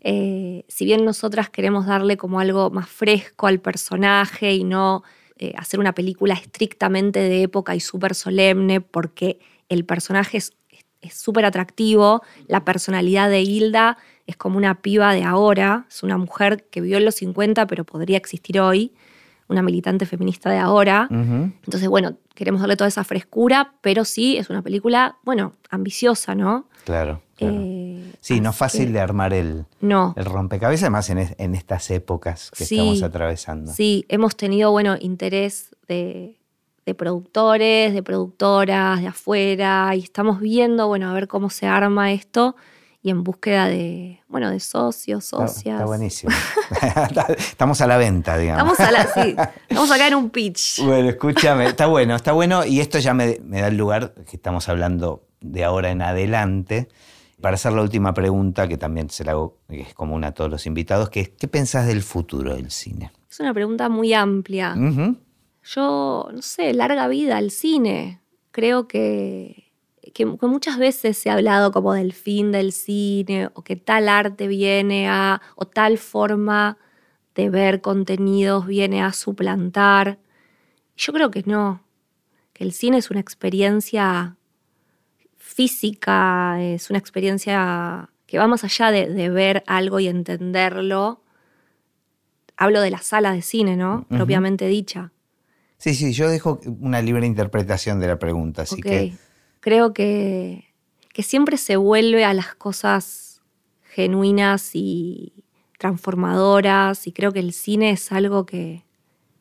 [0.01, 5.03] Eh, si bien nosotras queremos darle como algo más fresco al personaje y no
[5.38, 9.39] eh, hacer una película estrictamente de época y súper solemne porque
[9.74, 10.54] el personaje es
[11.12, 16.66] súper atractivo, la personalidad de Hilda es como una piba de ahora, es una mujer
[16.70, 18.94] que vivió en los 50 pero podría existir hoy,
[19.48, 21.08] una militante feminista de ahora.
[21.12, 26.68] Entonces, bueno, queremos darle toda esa frescura, pero sí es una película, bueno, ambiciosa, ¿no?
[26.86, 27.22] Claro.
[27.40, 32.64] Eh, sí, no es fácil de armar el, el rompecabezas, además en, estas épocas que
[32.64, 33.74] estamos atravesando.
[33.74, 36.38] Sí, hemos tenido, bueno, interés de,
[36.94, 42.56] productores, de productoras, de afuera, y estamos viendo, bueno, a ver cómo se arma esto
[43.02, 45.76] y en búsqueda de, bueno, de socios, socias.
[45.76, 46.34] Está, buenísimo.
[47.38, 48.80] Estamos a la venta, digamos.
[48.80, 49.36] Estamos, a sí,
[49.70, 50.82] estamos acá en un pitch.
[50.84, 54.38] Bueno, escúchame, está bueno, está bueno, y esto ya me, me da el lugar que
[54.38, 56.88] estamos hablando de ahora en adelante
[57.42, 60.50] para hacer la última pregunta, que también se la hago, que es común a todos
[60.50, 63.12] los invitados, que es, ¿qué pensás del futuro del cine?
[63.30, 64.76] Es una pregunta muy amplia.
[65.64, 68.22] Yo, no sé, larga vida al cine.
[68.51, 69.72] Creo que,
[70.14, 74.47] que, muchas veces se ha hablado como del fin del cine, o que tal arte
[74.47, 76.78] viene a, o tal forma
[77.36, 80.20] de ver contenidos viene a suplantar.
[80.95, 81.82] Yo creo que no,
[82.53, 84.38] que el cine es una experiencia
[85.38, 91.22] física, es una experiencia que va más allá de, ver algo y entenderlo.
[92.55, 94.05] Hablo de la sala de cine, ¿no?
[94.09, 95.11] Propiamente dicha.
[95.84, 99.18] Sí, sí, yo dejo una libre interpretación de la pregunta, así que...
[99.60, 100.74] Creo que,
[101.12, 103.42] que siempre se vuelve a las cosas
[103.90, 105.44] genuinas y
[105.78, 108.86] transformadoras y creo que el cine es algo que,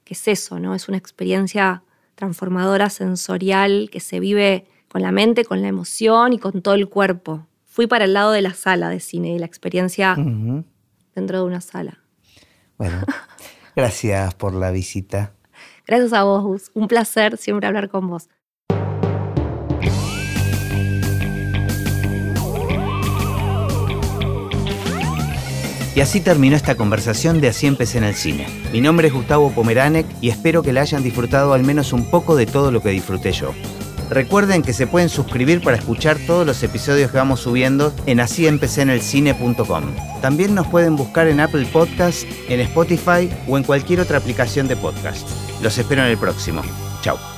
[0.03, 0.75] que es eso, ¿no?
[0.75, 1.85] Es una experiencia
[2.17, 6.89] transformadora, sensorial, que se vive con la mente, con la emoción y con todo el
[6.89, 7.47] cuerpo.
[7.67, 10.17] Fui para el lado de la sala de cine y la experiencia
[11.15, 12.01] dentro de una sala.
[12.79, 13.01] Bueno,
[13.77, 15.35] gracias por la visita.
[15.87, 16.71] Gracias a vos, Gus.
[16.75, 18.29] Un placer siempre hablar con vos.
[25.95, 28.47] Y así terminó esta conversación de Así empecé en el cine.
[28.73, 32.35] Mi nombre es Gustavo Pomeranek y espero que la hayan disfrutado al menos un poco
[32.35, 33.53] de todo lo que disfruté yo.
[34.09, 39.85] Recuerden que se pueden suscribir para escuchar todos los episodios que vamos subiendo en asíempecenelcine.com.
[40.23, 44.77] También nos pueden buscar en Apple Podcasts, en Spotify o en cualquier otra aplicación de
[44.77, 45.29] podcast.
[45.63, 46.63] Los espero en el próximo.
[47.03, 47.32] Chao.